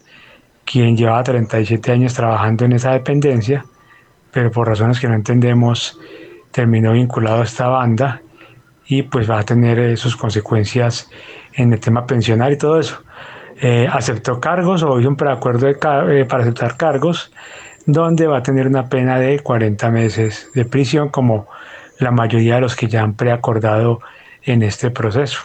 [0.65, 3.65] quien llevaba 37 años trabajando en esa dependencia,
[4.31, 5.99] pero por razones que no entendemos
[6.51, 8.21] terminó vinculado a esta banda
[8.85, 11.09] y pues va a tener eh, sus consecuencias
[11.53, 13.03] en el tema pensional y todo eso.
[13.61, 17.31] Eh, aceptó cargos o hizo un preacuerdo eh, para aceptar cargos
[17.85, 21.47] donde va a tener una pena de 40 meses de prisión como
[21.99, 23.99] la mayoría de los que ya han preacordado
[24.45, 25.39] en este proceso.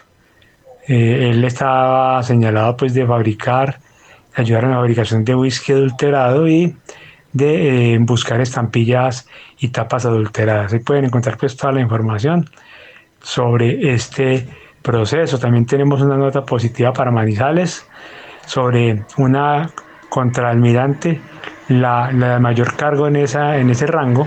[0.87, 3.79] Eh, él estaba señalado pues de fabricar,
[4.35, 6.75] ayudar en la fabricación de whisky adulterado y
[7.33, 9.29] de eh, buscar estampillas
[9.59, 10.73] y tapas adulteradas.
[10.73, 12.49] Ahí pueden encontrar pues toda la información
[13.21, 14.49] sobre este
[14.83, 15.39] proceso.
[15.39, 17.87] También tenemos una nota positiva para Manizales
[18.47, 19.71] sobre una
[20.09, 21.21] contraalmirante,
[21.69, 24.27] la, la mayor cargo en, esa, en ese rango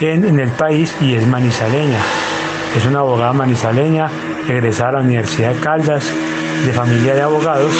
[0.00, 2.00] en, en el país y es manizaleña.
[2.76, 4.10] Es una abogada manizaleña,
[4.48, 6.12] egresada a la Universidad de Caldas,
[6.66, 7.72] de familia de abogados,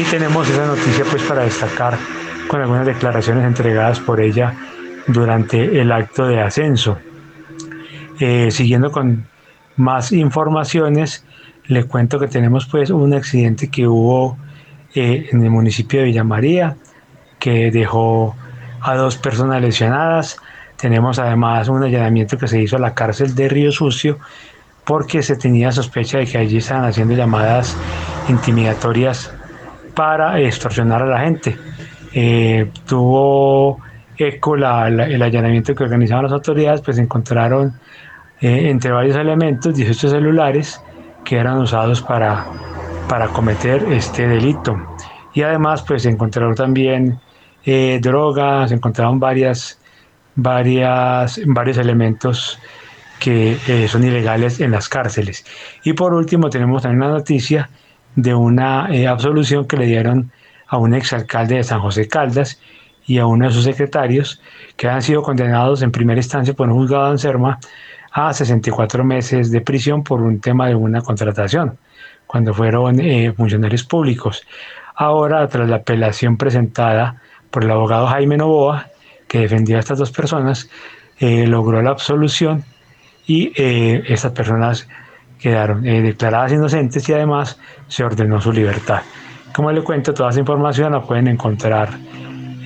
[0.00, 1.98] y tenemos esa noticia pues para destacar
[2.48, 4.54] con algunas declaraciones entregadas por ella
[5.06, 6.98] durante el acto de ascenso.
[8.20, 9.26] Eh, siguiendo con
[9.76, 11.24] más informaciones,
[11.66, 14.38] le cuento que tenemos pues un accidente que hubo
[14.94, 16.76] eh, en el municipio de Villa María,
[17.38, 18.36] que dejó
[18.80, 20.36] a dos personas lesionadas.
[20.82, 24.18] Tenemos además un allanamiento que se hizo a la cárcel de Río Sucio
[24.84, 27.76] porque se tenía sospecha de que allí estaban haciendo llamadas
[28.28, 29.32] intimidatorias
[29.94, 31.56] para extorsionar a la gente.
[32.12, 33.78] Eh, tuvo
[34.16, 34.64] eco el
[35.22, 37.74] allanamiento que organizaban las autoridades, pues encontraron
[38.40, 40.82] eh, entre varios elementos 18 celulares
[41.24, 42.44] que eran usados para,
[43.08, 44.76] para cometer este delito.
[45.32, 47.20] Y además, pues encontraron también
[47.64, 49.78] eh, drogas, encontraron varias,
[50.34, 52.58] varias, varios elementos
[53.18, 55.44] que eh, son ilegales en las cárceles.
[55.84, 57.70] Y por último, tenemos también una noticia
[58.16, 60.32] de una eh, absolución que le dieron
[60.66, 62.60] a un exalcalde de San José Caldas
[63.06, 64.40] y a uno de sus secretarios
[64.76, 67.58] que han sido condenados en primera instancia por un juzgado en Serma
[68.12, 71.78] a 64 meses de prisión por un tema de una contratación,
[72.26, 74.42] cuando fueron eh, funcionarios públicos.
[74.94, 78.86] Ahora, tras la apelación presentada por el abogado Jaime Novoa,
[79.32, 80.68] que defendió a estas dos personas,
[81.18, 82.64] eh, logró la absolución
[83.26, 84.86] y eh, estas personas
[85.40, 87.58] quedaron declaradas inocentes y además
[87.88, 89.00] se ordenó su libertad.
[89.54, 91.88] Como le cuento, toda esa información la pueden encontrar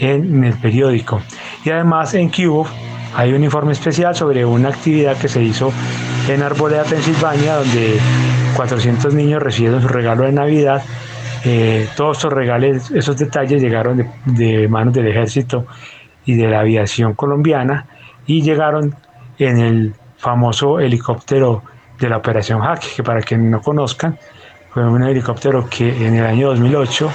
[0.00, 1.22] en, el periódico.
[1.64, 2.66] Y además en Cubo
[3.14, 5.72] hay un informe especial sobre una actividad que se hizo
[6.28, 7.98] en Arboleda, Pensilvania, donde
[8.56, 10.82] 400 niños recibieron su regalo de Navidad.
[11.44, 15.66] Eh, todos estos regalos, esos detalles llegaron de, manos del ejército
[16.26, 17.86] y de la aviación colombiana
[18.26, 18.94] y llegaron
[19.38, 21.62] en el famoso helicóptero
[21.98, 24.18] de la Operación Jaque, que para quienes no conozcan,
[24.70, 27.10] fue un helicóptero que en el año 2008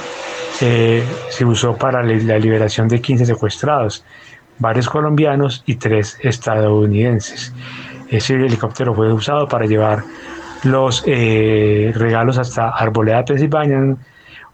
[0.61, 4.03] eh, se usó para la liberación de 15 secuestrados
[4.57, 7.53] varios colombianos y tres estadounidenses.
[8.09, 10.03] Ese helicóptero fue usado para llevar
[10.63, 13.97] los eh, regalos hasta Arboleda, Pensilvania,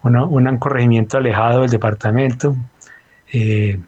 [0.04, 2.56] un corregimiento alejado del departamento
[3.34, 3.80] eh,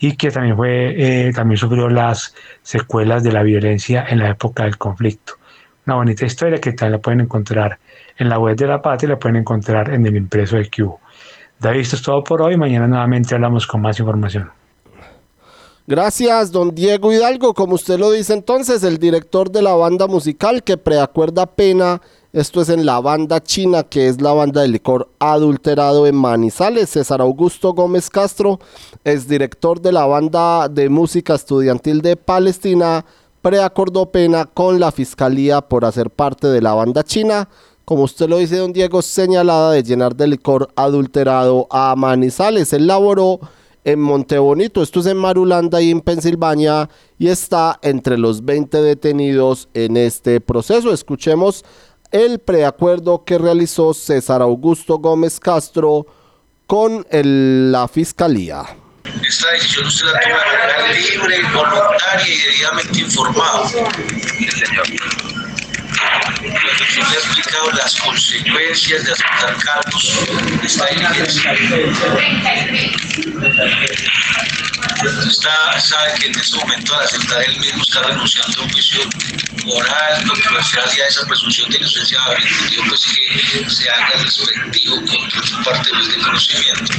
[0.00, 4.64] y que también, fue, eh, también sufrió las secuelas de la violencia en la época
[4.64, 5.34] del conflicto.
[5.86, 7.78] Una bonita historia que también la pueden encontrar
[8.16, 11.00] en la web de la patria y la pueden encontrar en el impreso de Cubo.
[11.58, 12.56] David, esto es todo por hoy.
[12.56, 14.50] Mañana nuevamente hablamos con más información.
[15.86, 17.52] Gracias, don Diego Hidalgo.
[17.52, 22.00] Como usted lo dice entonces, el director de la banda musical que preacuerda pena,
[22.32, 26.90] esto es en la banda china, que es la banda de licor adulterado en Manizales.
[26.90, 28.60] César Augusto Gómez Castro
[29.02, 33.04] es director de la banda de música estudiantil de Palestina.
[33.42, 37.48] Preacordó pena con la fiscalía por hacer parte de la banda china.
[37.84, 42.72] Como usted lo dice, don Diego, señalada de llenar de licor adulterado a Manizales.
[42.72, 43.40] Él laboró
[43.82, 49.68] en Montebonito, esto es en Marulanda y en Pensilvania, y está entre los 20 detenidos
[49.74, 50.92] en este proceso.
[50.92, 51.64] Escuchemos
[52.10, 56.06] el preacuerdo que realizó César Augusto Gómez Castro
[56.66, 58.64] con la Fiscalía.
[59.26, 63.00] Esta decisión usted la toma de manera libre, voluntaria y debidamente
[66.10, 66.50] informado.
[66.90, 70.26] Se le ha explicado las consecuencias de aceptar cargos
[70.60, 71.52] de esta diligencia.
[75.02, 79.00] Usted sabe que en este momento al aceptar el mismo está renunciando a un juicio
[79.64, 85.46] moral, controversial y a esa presunción de inocencia entendido pues que se haga respectivo control
[85.46, 86.94] su parte de conocimiento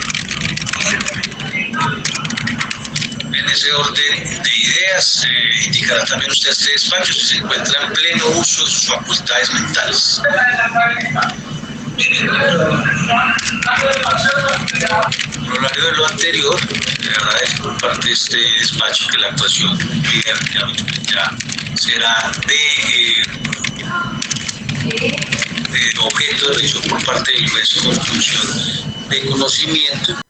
[3.34, 7.94] en ese orden de ideas, eh, indicará también usted este despacho si se encuentra en
[7.94, 10.22] pleno uso de sus facultades mentales.
[15.46, 16.60] Por lo de lo anterior,
[17.16, 19.78] agradezco por parte de este despacho que la actuación
[21.04, 21.32] ya
[21.76, 23.22] será de,
[24.82, 25.16] eh,
[25.70, 30.22] de objeto de revisión por parte del juez de construcción de conocimiento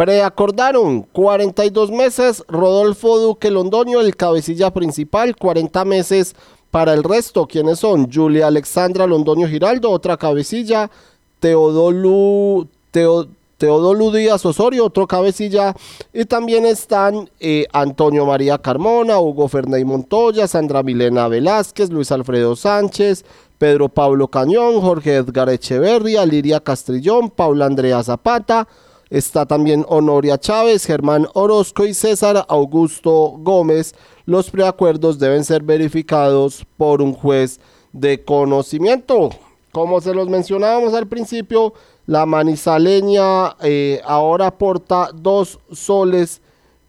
[0.00, 6.34] Preacordaron 42 meses Rodolfo Duque Londoño, el cabecilla principal, 40 meses
[6.70, 7.46] para el resto.
[7.46, 8.10] ¿Quiénes son?
[8.10, 10.90] Julia Alexandra Londoño Giraldo, otra cabecilla,
[11.38, 15.76] Teodolu, Teodolu Díaz Osorio, otro cabecilla,
[16.14, 22.56] y también están eh, Antonio María Carmona, Hugo Ferney Montoya, Sandra Milena Velázquez, Luis Alfredo
[22.56, 23.26] Sánchez,
[23.58, 28.66] Pedro Pablo Cañón, Jorge Edgar Echeverria, Liria Castrillón, Paula Andrea Zapata,
[29.10, 33.94] está también Honoria Chávez, Germán Orozco y César Augusto Gómez.
[34.24, 37.60] Los preacuerdos deben ser verificados por un juez
[37.92, 39.30] de conocimiento.
[39.72, 41.74] Como se los mencionábamos al principio,
[42.06, 46.40] la manizaleña eh, ahora aporta dos soles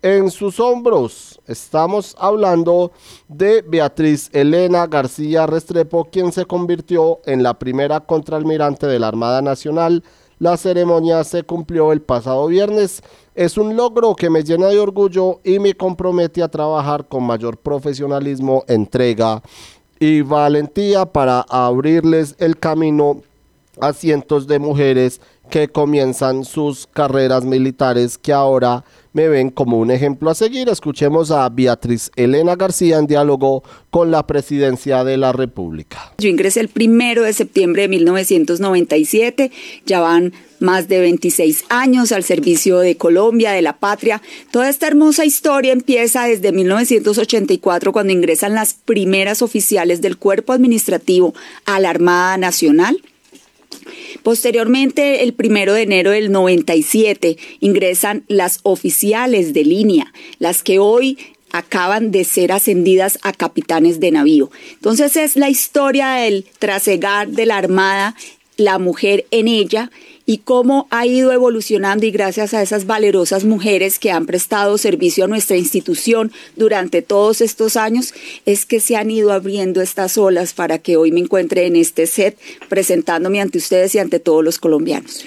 [0.01, 1.39] en sus hombros.
[1.45, 2.91] Estamos hablando
[3.27, 9.41] de Beatriz Elena García Restrepo, quien se convirtió en la primera contraalmirante de la Armada
[9.41, 10.03] Nacional.
[10.41, 13.03] La ceremonia se cumplió el pasado viernes.
[13.35, 17.57] Es un logro que me llena de orgullo y me compromete a trabajar con mayor
[17.57, 19.43] profesionalismo, entrega
[19.99, 23.21] y valentía para abrirles el camino
[23.79, 28.83] a cientos de mujeres que comienzan sus carreras militares que ahora
[29.13, 30.69] me ven como un ejemplo a seguir.
[30.69, 36.13] Escuchemos a Beatriz Elena García en diálogo con la presidencia de la República.
[36.17, 39.51] Yo ingresé el primero de septiembre de 1997,
[39.85, 44.21] ya van más de 26 años al servicio de Colombia, de la patria.
[44.51, 51.33] Toda esta hermosa historia empieza desde 1984 cuando ingresan las primeras oficiales del cuerpo administrativo
[51.65, 53.01] a la Armada Nacional
[54.23, 61.17] Posteriormente, el primero de enero del 97, ingresan las oficiales de línea, las que hoy
[61.51, 64.51] acaban de ser ascendidas a capitanes de navío.
[64.73, 68.15] Entonces es la historia del trasegar de la Armada,
[68.57, 69.91] la mujer en ella
[70.31, 75.25] y cómo ha ido evolucionando y gracias a esas valerosas mujeres que han prestado servicio
[75.25, 78.13] a nuestra institución durante todos estos años
[78.45, 82.07] es que se han ido abriendo estas olas para que hoy me encuentre en este
[82.07, 82.39] set
[82.69, 85.25] presentándome ante ustedes y ante todos los colombianos.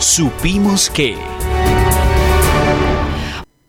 [0.00, 1.14] Supimos que...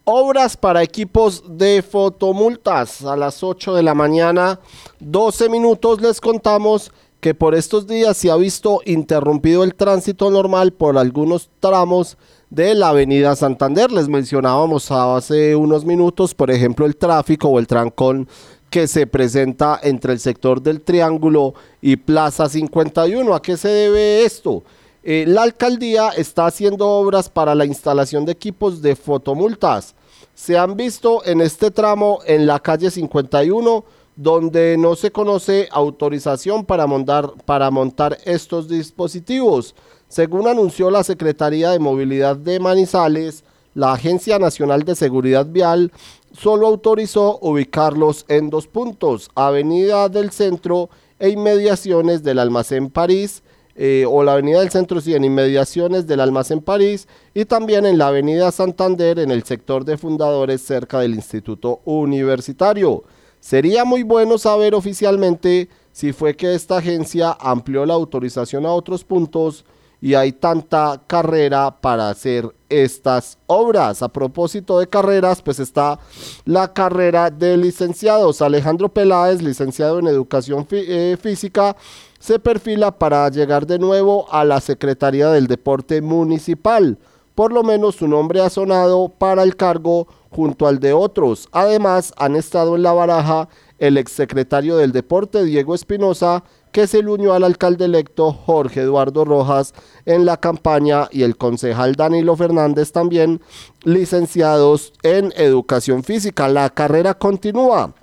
[0.05, 4.59] Obras para equipos de fotomultas a las 8 de la mañana,
[4.99, 6.91] 12 minutos les contamos
[7.21, 12.17] que por estos días se ha visto interrumpido el tránsito normal por algunos tramos
[12.49, 13.91] de la avenida Santander.
[13.91, 18.27] Les mencionábamos hace unos minutos, por ejemplo, el tráfico o el trancón
[18.71, 23.35] que se presenta entre el sector del Triángulo y Plaza 51.
[23.35, 24.63] ¿A qué se debe esto?
[25.03, 29.93] Eh, la alcaldía está haciendo obras para la instalación de equipos de fotomultas.
[30.33, 33.83] Se han visto en este tramo en la calle 51
[34.21, 39.73] donde no se conoce autorización para montar, para montar estos dispositivos.
[40.07, 43.43] Según anunció la Secretaría de Movilidad de Manizales,
[43.73, 45.91] la Agencia Nacional de Seguridad Vial
[46.37, 53.41] solo autorizó ubicarlos en dos puntos, Avenida del Centro e inmediaciones del Almacén París,
[53.75, 57.97] eh, o la Avenida del Centro, sí, en inmediaciones del Almacén París, y también en
[57.97, 63.03] la Avenida Santander, en el sector de fundadores cerca del Instituto Universitario.
[63.41, 69.03] Sería muy bueno saber oficialmente si fue que esta agencia amplió la autorización a otros
[69.03, 69.65] puntos
[69.99, 74.01] y hay tanta carrera para hacer estas obras.
[74.01, 75.99] A propósito de carreras, pues está
[76.45, 78.41] la carrera de licenciados.
[78.41, 81.75] Alejandro Peláez, licenciado en Educación eh, Física,
[82.19, 86.97] se perfila para llegar de nuevo a la Secretaría del Deporte Municipal.
[87.35, 91.47] Por lo menos su nombre ha sonado para el cargo junto al de otros.
[91.51, 97.11] Además, han estado en la baraja el exsecretario del Deporte, Diego Espinosa, que se le
[97.11, 99.73] unió al alcalde electo Jorge Eduardo Rojas
[100.05, 103.41] en la campaña y el concejal Danilo Fernández también,
[103.83, 106.47] licenciados en educación física.
[106.47, 107.93] La carrera continúa.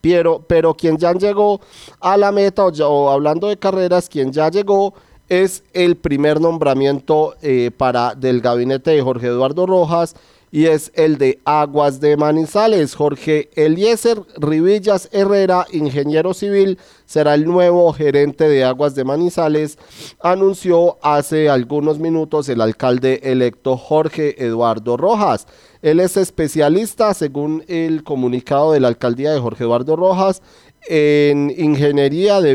[0.00, 1.60] Pero, pero quien ya llegó
[1.98, 4.92] a la meta, o, hablando de carreras, quien ya llegó
[5.30, 10.14] es el primer nombramiento eh, para del gabinete de Jorge Eduardo Rojas
[10.54, 12.94] y es el de Aguas de Manizales.
[12.94, 19.78] Jorge Eliezer Rivillas Herrera, ingeniero civil, será el nuevo gerente de Aguas de Manizales,
[20.20, 25.48] anunció hace algunos minutos el alcalde electo Jorge Eduardo Rojas.
[25.82, 30.40] Él es especialista, según el comunicado de la alcaldía de Jorge Eduardo Rojas,
[30.86, 32.54] en Ingeniería de,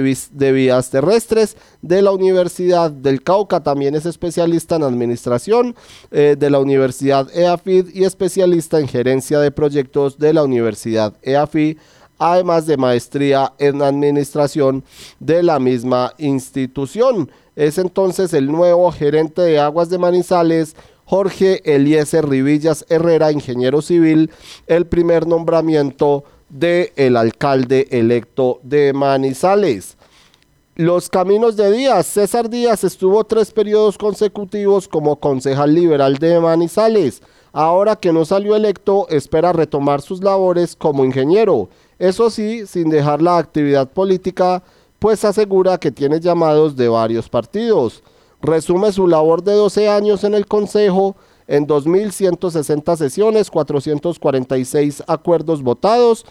[0.51, 3.61] Vías Terrestres de la Universidad del Cauca.
[3.61, 5.75] También es especialista en Administración
[6.11, 11.77] eh, de la Universidad EAFID y especialista en Gerencia de Proyectos de la Universidad EAFID
[12.19, 14.83] además de maestría en administración
[15.19, 17.31] de la misma institución.
[17.55, 20.75] Es entonces el nuevo gerente de aguas de Manizales,
[21.05, 24.29] Jorge Eliezer Rivillas Herrera, ingeniero civil,
[24.67, 29.97] el primer nombramiento del el alcalde electo de Manizales.
[30.75, 32.07] Los caminos de Díaz.
[32.07, 37.21] César Díaz estuvo tres periodos consecutivos como concejal liberal de Manizales.
[37.51, 41.69] Ahora que no salió electo, espera retomar sus labores como ingeniero.
[41.97, 44.63] Eso sí, sin dejar la actividad política,
[44.99, 48.03] pues asegura que tiene llamados de varios partidos.
[48.41, 51.15] Resume su labor de 12 años en el Consejo
[51.49, 56.23] en 2.160 sesiones, 446 acuerdos votados,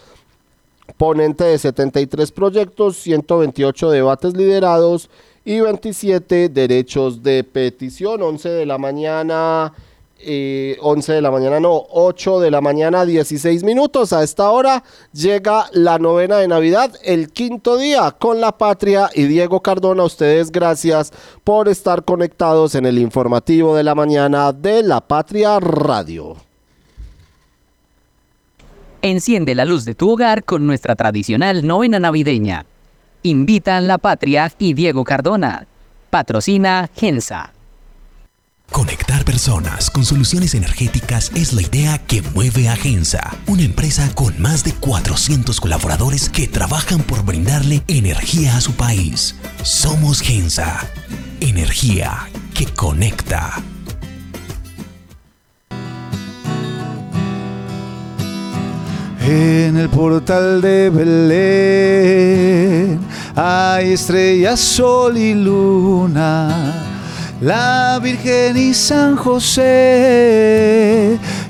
[0.96, 5.10] ponente de 73 proyectos, 128 debates liderados
[5.44, 8.22] y 27 derechos de petición.
[8.22, 9.72] 11 de la mañana,
[10.20, 14.12] eh, 11 de la mañana, no, 8 de la mañana, 16 minutos.
[14.12, 14.82] A esta hora
[15.12, 20.04] llega la novena de Navidad, el quinto día con la patria y Diego Cardona.
[20.04, 21.12] Ustedes gracias
[21.44, 26.36] por estar conectados en el informativo de la mañana de la Patria Radio.
[29.00, 32.66] Enciende la luz de tu hogar con nuestra tradicional novena navideña.
[33.22, 35.66] Invitan La Patria y Diego Cardona.
[36.10, 37.52] Patrocina Gensa.
[38.72, 44.40] Conectar personas con soluciones energéticas es la idea que mueve a Gensa, una empresa con
[44.40, 49.34] más de 400 colaboradores que trabajan por brindarle energía a su país.
[49.62, 50.86] Somos Gensa,
[51.40, 53.54] energía que conecta.
[59.22, 61.88] En el portal de Belén
[63.34, 66.97] hay estrellas, sol y luna.
[67.40, 70.58] La Virgen y San José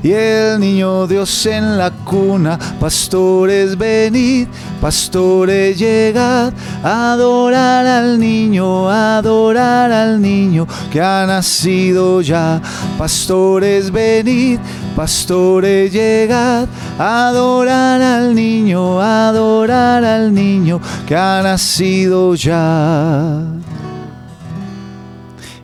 [0.03, 2.59] y el niño Dios en la cuna.
[2.79, 4.49] Pastores venid,
[4.83, 6.53] pastores llegad,
[6.83, 12.61] adorar al niño, adorar al niño que ha nacido ya.
[12.99, 14.59] Pastores venid,
[14.95, 23.58] pastores llegad, adorar al niño, adorar al niño que ha nacido ya.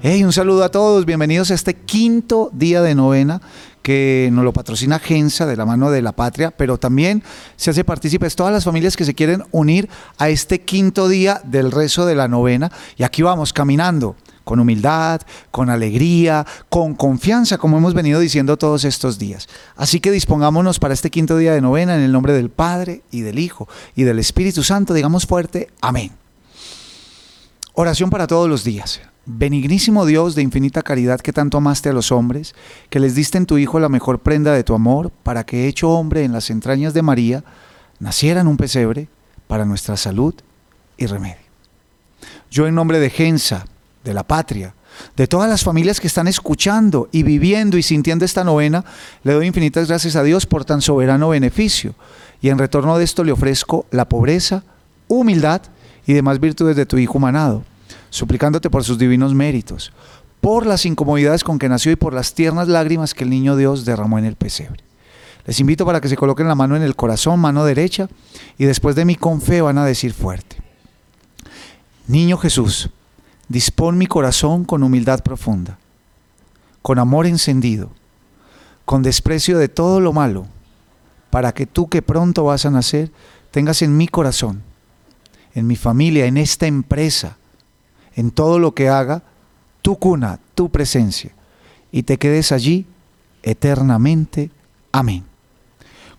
[0.07, 3.41] Hey, un saludo a todos, bienvenidos a este quinto día de novena
[3.81, 7.23] que nos lo patrocina Gensa de la mano de la patria, pero también
[7.57, 11.73] se hace partícipes todas las familias que se quieren unir a este quinto día del
[11.73, 12.71] rezo de la novena.
[12.99, 14.15] Y aquí vamos caminando
[14.45, 19.49] con humildad, con alegría, con confianza, como hemos venido diciendo todos estos días.
[19.75, 23.23] Así que dispongámonos para este quinto día de novena en el nombre del Padre y
[23.23, 24.93] del Hijo y del Espíritu Santo.
[24.93, 26.13] Digamos fuerte, amén.
[27.73, 29.01] Oración para todos los días.
[29.27, 32.55] Benignísimo Dios de infinita caridad que tanto amaste a los hombres,
[32.91, 35.91] que les diste en tu Hijo la mejor prenda de tu amor, para que hecho
[35.91, 37.43] hombre en las entrañas de María,
[38.01, 39.09] naciera en un pesebre
[39.47, 40.35] para nuestra salud
[40.99, 41.39] y remedio.
[42.51, 43.65] Yo en nombre de Gensa,
[44.05, 44.75] de la patria,
[45.17, 48.85] de todas las familias que están escuchando y viviendo y sintiendo esta novena,
[49.23, 51.95] le doy infinitas gracias a Dios por tan soberano beneficio.
[52.43, 54.65] Y en retorno de esto le ofrezco la pobreza,
[55.09, 55.63] humildad
[56.07, 57.65] y demás virtudes de tu Hijo humanado
[58.15, 59.91] suplicándote por sus divinos méritos,
[60.41, 63.85] por las incomodidades con que nació y por las tiernas lágrimas que el niño Dios
[63.85, 64.85] derramó en el pesebre.
[65.47, 68.09] Les invito para que se coloquen la mano en el corazón, mano derecha,
[68.57, 70.59] y después de mí con fe van a decir fuerte.
[72.07, 72.89] Niño Jesús,
[73.49, 75.77] dispón mi corazón con humildad profunda,
[76.82, 77.91] con amor encendido,
[78.85, 80.47] con desprecio de todo lo malo,
[81.31, 83.11] para que tú que pronto vas a nacer,
[83.51, 84.62] tengas en mi corazón,
[85.53, 87.39] en mi familia, en esta empresa,
[88.16, 89.23] en todo lo que haga,
[89.82, 91.32] tu cuna, tu presencia,
[91.93, 92.86] y te quedes allí
[93.43, 94.51] eternamente.
[94.93, 95.24] Amén.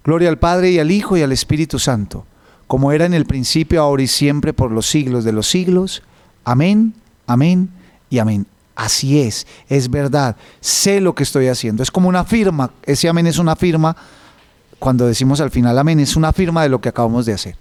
[0.04, 2.26] Gloria al Padre y al Hijo y al Espíritu Santo,
[2.68, 6.04] como era en el principio, ahora y siempre, por los siglos de los siglos.
[6.44, 6.94] Amén,
[7.26, 7.70] amén
[8.10, 8.46] y amén.
[8.76, 11.82] Así es, es verdad, sé lo que estoy haciendo.
[11.82, 13.96] Es como una firma, ese amén es una firma,
[14.80, 17.56] cuando decimos al final amén, es una firma de lo que acabamos de hacer.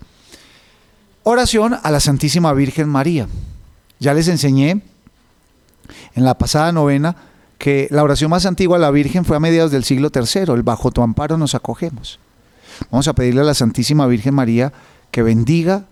[1.23, 3.29] Oración a la Santísima Virgen María.
[4.05, 4.83] Ya les enseñé
[6.15, 7.17] en la pasada novena
[7.57, 10.63] que la oración más antigua a la Virgen fue a mediados del siglo III, el
[10.63, 12.19] bajo tu amparo nos acogemos.
[12.91, 14.75] Vamos a pedirle a la Santísima Virgen María
[15.11, 15.87] que bendiga,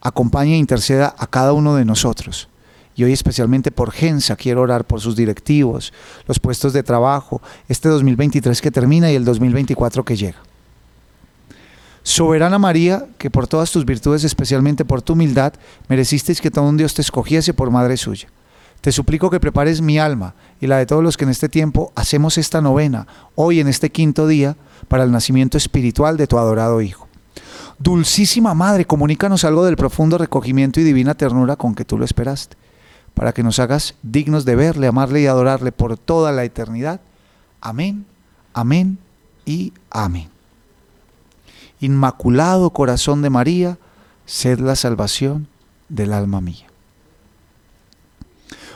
[0.00, 2.48] acompañe e interceda a cada uno de nosotros.
[2.94, 5.92] Y hoy especialmente por Gensa quiero orar por sus directivos,
[6.28, 10.38] los puestos de trabajo, este 2023 que termina y el 2024 que llega.
[12.02, 15.54] Soberana María, que por todas tus virtudes, especialmente por tu humildad,
[15.88, 18.28] merecisteis que todo un Dios te escogiese por madre suya.
[18.80, 21.92] Te suplico que prepares mi alma y la de todos los que en este tiempo
[21.94, 23.06] hacemos esta novena,
[23.36, 24.56] hoy en este quinto día,
[24.88, 27.06] para el nacimiento espiritual de tu adorado Hijo.
[27.78, 32.56] Dulcísima Madre, comunícanos algo del profundo recogimiento y divina ternura con que tú lo esperaste,
[33.14, 37.00] para que nos hagas dignos de verle, amarle y adorarle por toda la eternidad.
[37.60, 38.04] Amén,
[38.52, 38.98] amén
[39.46, 40.28] y amén.
[41.82, 43.76] Inmaculado Corazón de María,
[44.24, 45.48] sed la salvación
[45.88, 46.66] del alma mía.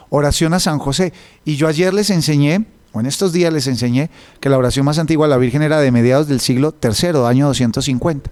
[0.09, 1.13] oración a San José.
[1.45, 4.11] Y yo ayer les enseñé, o en estos días les enseñé,
[4.41, 7.47] que la oración más antigua a la Virgen era de mediados del siglo III, año
[7.47, 8.29] 250.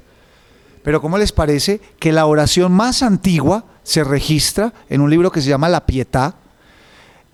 [0.83, 5.41] Pero ¿cómo les parece que la oración más antigua se registra en un libro que
[5.41, 6.35] se llama La Pietà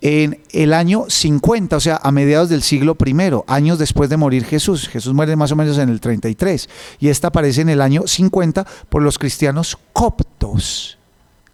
[0.00, 3.14] en el año 50, o sea, a mediados del siglo I,
[3.46, 4.88] años después de morir Jesús.
[4.88, 6.68] Jesús muere más o menos en el 33
[6.98, 10.98] y esta aparece en el año 50 por los cristianos coptos.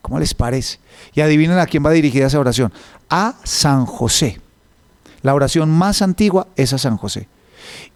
[0.00, 0.78] ¿Cómo les parece?
[1.14, 2.72] Y adivinen a quién va dirigida esa oración.
[3.10, 4.40] A San José.
[5.22, 7.28] La oración más antigua es a San José.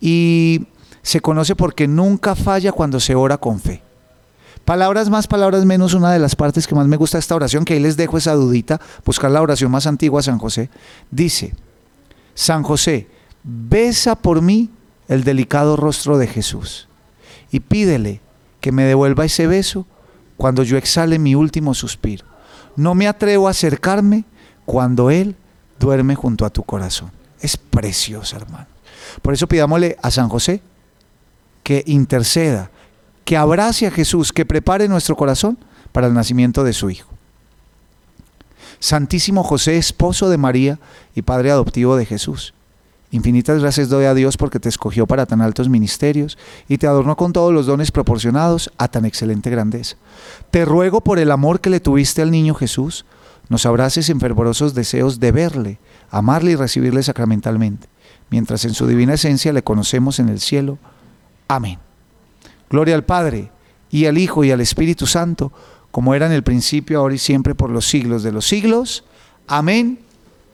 [0.00, 0.66] Y
[1.02, 3.82] se conoce porque nunca falla cuando se ora con fe.
[4.64, 7.64] Palabras más, palabras menos, una de las partes que más me gusta de esta oración,
[7.64, 10.70] que ahí les dejo esa dudita, buscar la oración más antigua a San José,
[11.10, 11.54] dice,
[12.34, 13.08] San José,
[13.42, 14.70] besa por mí
[15.08, 16.88] el delicado rostro de Jesús
[17.50, 18.20] y pídele
[18.60, 19.86] que me devuelva ese beso
[20.36, 22.24] cuando yo exhale mi último suspiro.
[22.76, 24.24] No me atrevo a acercarme
[24.64, 25.36] cuando Él
[25.78, 27.10] duerme junto a tu corazón.
[27.40, 28.66] Es precioso, hermano.
[29.22, 30.62] Por eso pidámosle a San José
[31.62, 32.70] que interceda,
[33.30, 35.56] que abrace a Jesús, que prepare nuestro corazón
[35.92, 37.08] para el nacimiento de su Hijo.
[38.80, 40.80] Santísimo José, esposo de María
[41.14, 42.54] y padre adoptivo de Jesús.
[43.12, 46.38] Infinitas gracias doy a Dios porque te escogió para tan altos ministerios
[46.68, 49.94] y te adornó con todos los dones proporcionados a tan excelente grandeza.
[50.50, 53.04] Te ruego por el amor que le tuviste al niño Jesús,
[53.48, 55.78] nos abraces en fervorosos deseos de verle,
[56.10, 57.86] amarle y recibirle sacramentalmente,
[58.28, 60.78] mientras en su divina esencia le conocemos en el cielo.
[61.46, 61.78] Amén.
[62.70, 63.50] Gloria al Padre,
[63.90, 65.52] y al Hijo, y al Espíritu Santo,
[65.90, 69.04] como era en el principio, ahora y siempre, por los siglos de los siglos.
[69.48, 69.98] Amén,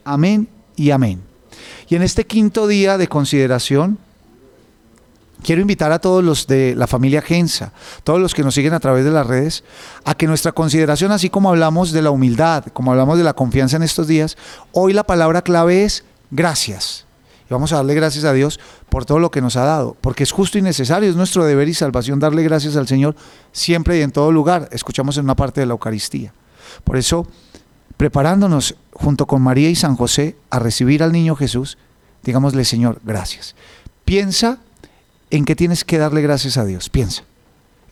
[0.05, 1.21] amén y amén.
[1.89, 3.99] Y en este quinto día de consideración,
[5.43, 7.73] quiero invitar a todos los de la familia Gensa,
[8.03, 9.63] todos los que nos siguen a través de las redes,
[10.05, 13.77] a que nuestra consideración, así como hablamos de la humildad, como hablamos de la confianza
[13.77, 14.37] en estos días,
[14.73, 17.06] hoy la palabra clave es gracias.
[17.49, 18.59] Y vamos a darle gracias a Dios
[18.89, 21.69] por todo lo que nos ha dado, porque es justo y necesario, es nuestro deber
[21.69, 23.15] y salvación darle gracias al Señor
[23.53, 24.69] siempre y en todo lugar.
[24.73, 26.33] Escuchamos en una parte de la Eucaristía.
[26.83, 27.27] Por eso,
[27.97, 31.79] preparándonos junto con María y San José a recibir al niño Jesús,
[32.25, 33.55] digámosle, Señor, gracias.
[34.05, 34.59] Piensa
[35.31, 37.23] en qué tienes que darle gracias a Dios, piensa.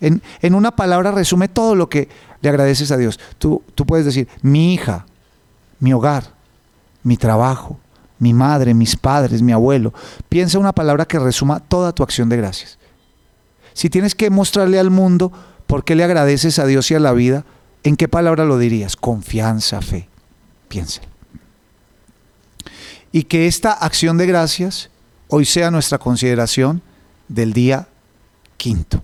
[0.01, 2.09] En, en una palabra resume todo lo que
[2.41, 3.21] le agradeces a Dios.
[3.39, 5.07] Tú, tú puedes decir, mi hija,
[5.79, 6.25] mi hogar,
[7.05, 7.79] mi trabajo,
[8.19, 9.93] mi madre, mis padres, mi abuelo.
[10.29, 12.79] Piensa una palabra que resuma toda tu acción de gracias.
[13.73, 15.33] Si tienes que mostrarle al mundo
[15.67, 17.45] por qué le agradeces a Dios y a la vida,
[17.83, 18.97] ¿en qué palabra lo dirías?
[18.97, 20.09] Confianza, fe.
[20.69, 21.01] Piensa.
[23.11, 24.91] Y que esta acción de gracias
[25.29, 26.83] hoy sea nuestra consideración
[27.29, 27.89] del día
[28.57, 29.03] quinto.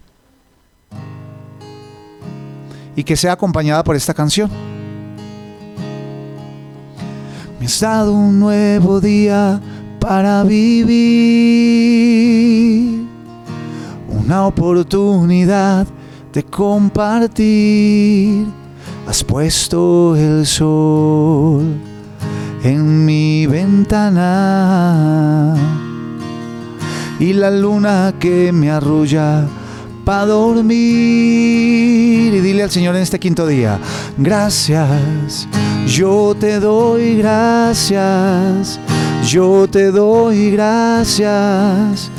[2.96, 4.50] Y que sea acompañada por esta canción.
[7.60, 9.60] Me has dado un nuevo día
[9.98, 10.96] para vivir,
[14.08, 15.86] una oportunidad
[16.32, 18.46] de compartir.
[19.06, 21.76] Has puesto el sol
[22.64, 25.54] en mi ventana
[27.18, 29.46] y la luna que me arrulla
[30.06, 30.72] para dormir.
[32.34, 33.78] Y dile al Señor en este quinto día,
[34.16, 35.46] gracias,
[35.86, 38.78] yo te doy gracias,
[39.26, 42.10] yo te doy gracias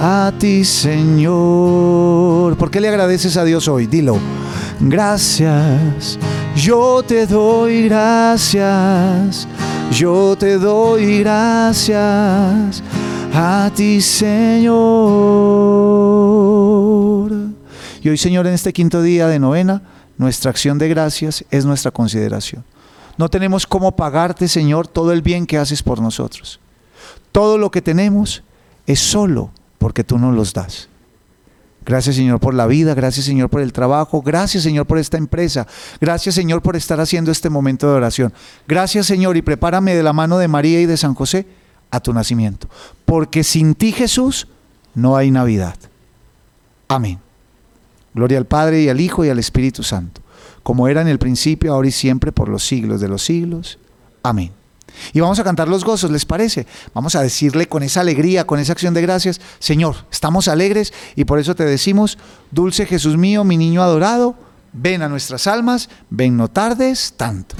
[0.00, 2.56] a ti Señor.
[2.56, 3.86] ¿Por qué le agradeces a Dios hoy?
[3.86, 4.18] Dilo,
[4.80, 6.18] gracias,
[6.56, 9.46] yo te doy gracias,
[9.92, 12.82] yo te doy gracias
[13.34, 14.68] a ti Señor.
[18.02, 19.82] Y hoy Señor en este quinto día de novena,
[20.16, 22.64] nuestra acción de gracias es nuestra consideración.
[23.18, 26.60] No tenemos cómo pagarte, Señor, todo el bien que haces por nosotros.
[27.32, 28.44] Todo lo que tenemos
[28.86, 30.88] es solo porque tú nos los das.
[31.84, 35.66] Gracias Señor por la vida, gracias Señor por el trabajo, gracias Señor por esta empresa,
[36.00, 38.32] gracias Señor por estar haciendo este momento de oración.
[38.66, 41.46] Gracias Señor y prepárame de la mano de María y de San José
[41.90, 42.68] a tu nacimiento,
[43.06, 44.48] porque sin ti Jesús
[44.94, 45.76] no hay Navidad.
[46.88, 47.18] Amén.
[48.12, 50.20] Gloria al Padre y al Hijo y al Espíritu Santo
[50.68, 53.78] como era en el principio, ahora y siempre, por los siglos de los siglos.
[54.22, 54.52] Amén.
[55.14, 56.66] Y vamos a cantar los gozos, ¿les parece?
[56.92, 61.24] Vamos a decirle con esa alegría, con esa acción de gracias, Señor, estamos alegres y
[61.24, 62.18] por eso te decimos,
[62.50, 64.34] dulce Jesús mío, mi niño adorado,
[64.74, 67.56] ven a nuestras almas, ven no tardes tanto.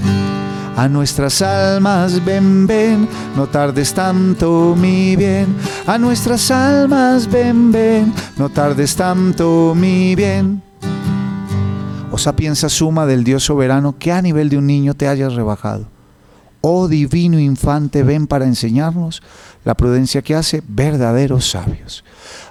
[0.77, 5.55] A nuestras almas ven, ven, no tardes tanto mi bien.
[5.87, 10.68] A nuestras almas ven, ven, no tardes tanto mi bien
[12.11, 15.87] o sapienza suma del Dios soberano que a nivel de un niño te hayas rebajado.
[16.61, 19.21] Oh divino infante, ven para enseñarnos
[19.63, 22.03] la prudencia que hace verdaderos sabios.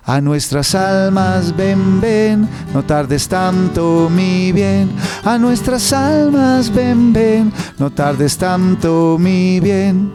[0.05, 4.91] A nuestras almas ven, ven, no tardes tanto mi bien.
[5.25, 10.11] A nuestras almas ven, ven, no tardes tanto mi bien.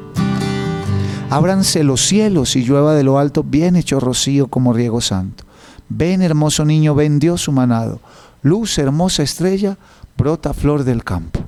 [1.30, 5.44] Ábranse los cielos y llueva de lo alto bien hecho rocío como riego santo.
[5.90, 7.99] Ven hermoso niño, ven Dios humanado.
[8.44, 9.78] Luz hermosa estrella,
[10.18, 11.40] brota flor del campo.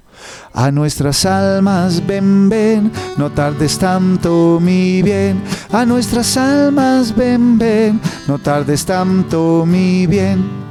[0.53, 5.41] A nuestras almas ven, ven, no tardes tanto mi bien.
[5.72, 10.65] A nuestras almas ven, ven, no tardes tanto mi bien.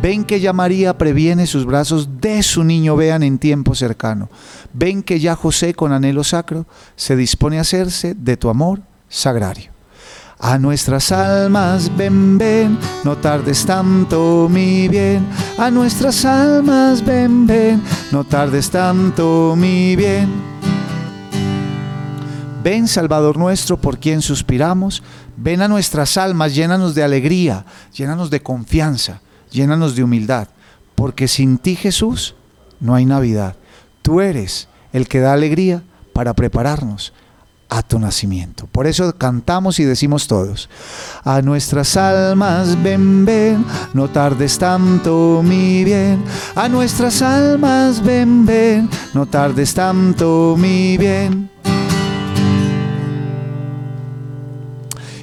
[0.00, 4.30] Ven que ya María previene sus brazos de su niño, vean en tiempo cercano.
[4.72, 9.77] Ven que ya José con anhelo sacro se dispone a hacerse de tu amor sagrario.
[10.40, 15.26] A nuestras almas ven, ven, no tardes tanto mi bien.
[15.58, 17.82] A nuestras almas ven, ven,
[18.12, 20.28] no tardes tanto mi bien.
[22.62, 25.02] Ven Salvador nuestro por quien suspiramos,
[25.36, 29.20] ven a nuestras almas, llénanos de alegría, llénanos de confianza,
[29.50, 30.48] llénanos de humildad,
[30.94, 32.36] porque sin ti Jesús
[32.78, 33.56] no hay Navidad.
[34.02, 35.82] Tú eres el que da alegría
[36.12, 37.12] para prepararnos
[37.68, 38.66] a tu nacimiento.
[38.66, 40.68] Por eso cantamos y decimos todos,
[41.24, 43.64] a nuestras almas ven, ven,
[43.94, 46.22] no tardes tanto mi bien,
[46.54, 51.50] a nuestras almas ven, ven, no tardes tanto mi bien.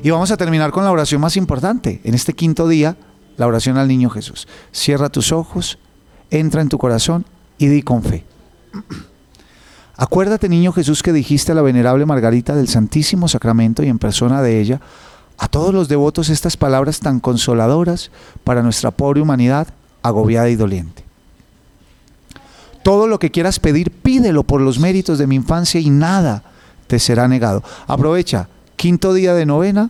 [0.03, 2.95] Y vamos a terminar con la oración más importante en este quinto día,
[3.37, 4.47] la oración al niño Jesús.
[4.71, 5.79] Cierra tus ojos,
[6.29, 7.25] entra en tu corazón
[7.57, 8.23] y di con fe.
[9.97, 14.41] Acuérdate, niño Jesús, que dijiste a la venerable Margarita del Santísimo Sacramento y en persona
[14.41, 14.81] de ella,
[15.37, 18.11] a todos los devotos estas palabras tan consoladoras
[18.43, 19.67] para nuestra pobre humanidad
[20.01, 21.03] agobiada y doliente.
[22.83, 26.43] Todo lo que quieras pedir, pídelo por los méritos de mi infancia y nada
[26.87, 27.63] te será negado.
[27.87, 29.89] Aprovecha, quinto día de novena,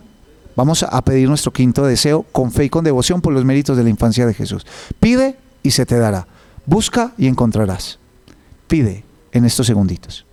[0.54, 3.84] vamos a pedir nuestro quinto deseo con fe y con devoción por los méritos de
[3.84, 4.64] la infancia de Jesús.
[4.98, 6.26] Pide y se te dará.
[6.64, 7.98] Busca y encontrarás.
[8.66, 9.05] Pide
[9.36, 10.26] en estos segunditos.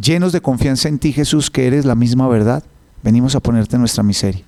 [0.00, 2.62] Llenos de confianza en ti, Jesús, que eres la misma verdad,
[3.02, 4.44] venimos a ponerte nuestra miseria.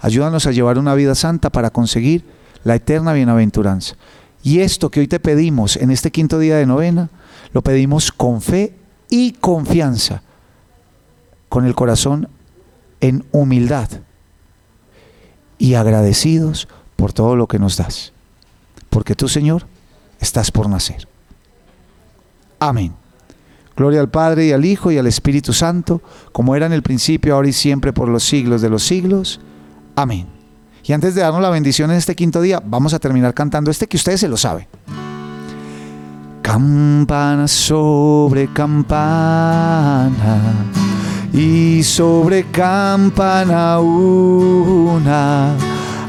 [0.00, 2.24] Ayúdanos a llevar una vida santa para conseguir
[2.64, 3.96] la eterna bienaventuranza.
[4.42, 7.10] Y esto que hoy te pedimos en este quinto día de novena,
[7.52, 8.74] lo pedimos con fe
[9.10, 10.22] y confianza,
[11.48, 12.28] con el corazón
[13.00, 13.88] en humildad
[15.58, 18.12] y agradecidos por todo lo que nos das
[18.96, 19.66] porque tú, Señor,
[20.18, 21.06] estás por nacer.
[22.58, 22.94] Amén.
[23.76, 26.00] Gloria al Padre y al Hijo y al Espíritu Santo,
[26.32, 29.38] como era en el principio, ahora y siempre, por los siglos de los siglos.
[29.96, 30.26] Amén.
[30.82, 33.86] Y antes de darnos la bendición en este quinto día, vamos a terminar cantando este
[33.86, 34.66] que ustedes se lo saben.
[36.40, 40.40] Campana sobre campana
[41.34, 45.54] y sobre campana una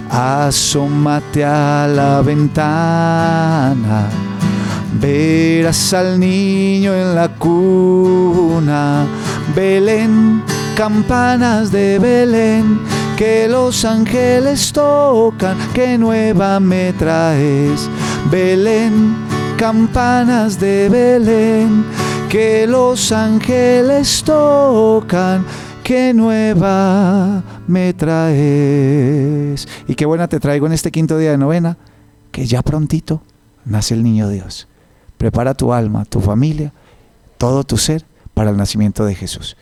[0.10, 4.10] Asómate a la ventana,
[5.00, 9.06] verás al niño en la cuna.
[9.56, 10.42] Belén,
[10.76, 12.80] campanas de Belén,
[13.18, 17.90] que los ángeles tocan, que nueva me traes.
[18.32, 19.16] Belén,
[19.58, 21.86] campanas de Belén,
[22.30, 25.46] que los ángeles tocan
[25.88, 29.66] qué nueva me traes.
[29.88, 31.78] Y qué buena te traigo en este quinto día de novena,
[32.34, 33.22] que ya prontito
[33.64, 34.68] nace el niño Dios.
[35.18, 36.74] Prepara tu alma, tu familia,
[37.38, 38.04] todo tu ser
[38.34, 39.56] para el nacimiento de Jesús.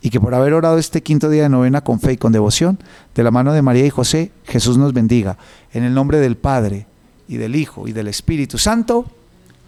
[0.00, 2.78] Y que por haber orado este quinto día de novena con fe y con devoción,
[3.12, 5.38] de la mano de María y José, Jesús nos bendiga.
[5.72, 6.86] En el nombre del Padre,
[7.26, 9.06] y del Hijo, y del Espíritu Santo.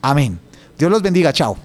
[0.03, 0.39] Amén.
[0.79, 1.33] Dios los bendiga.
[1.33, 1.57] Chao.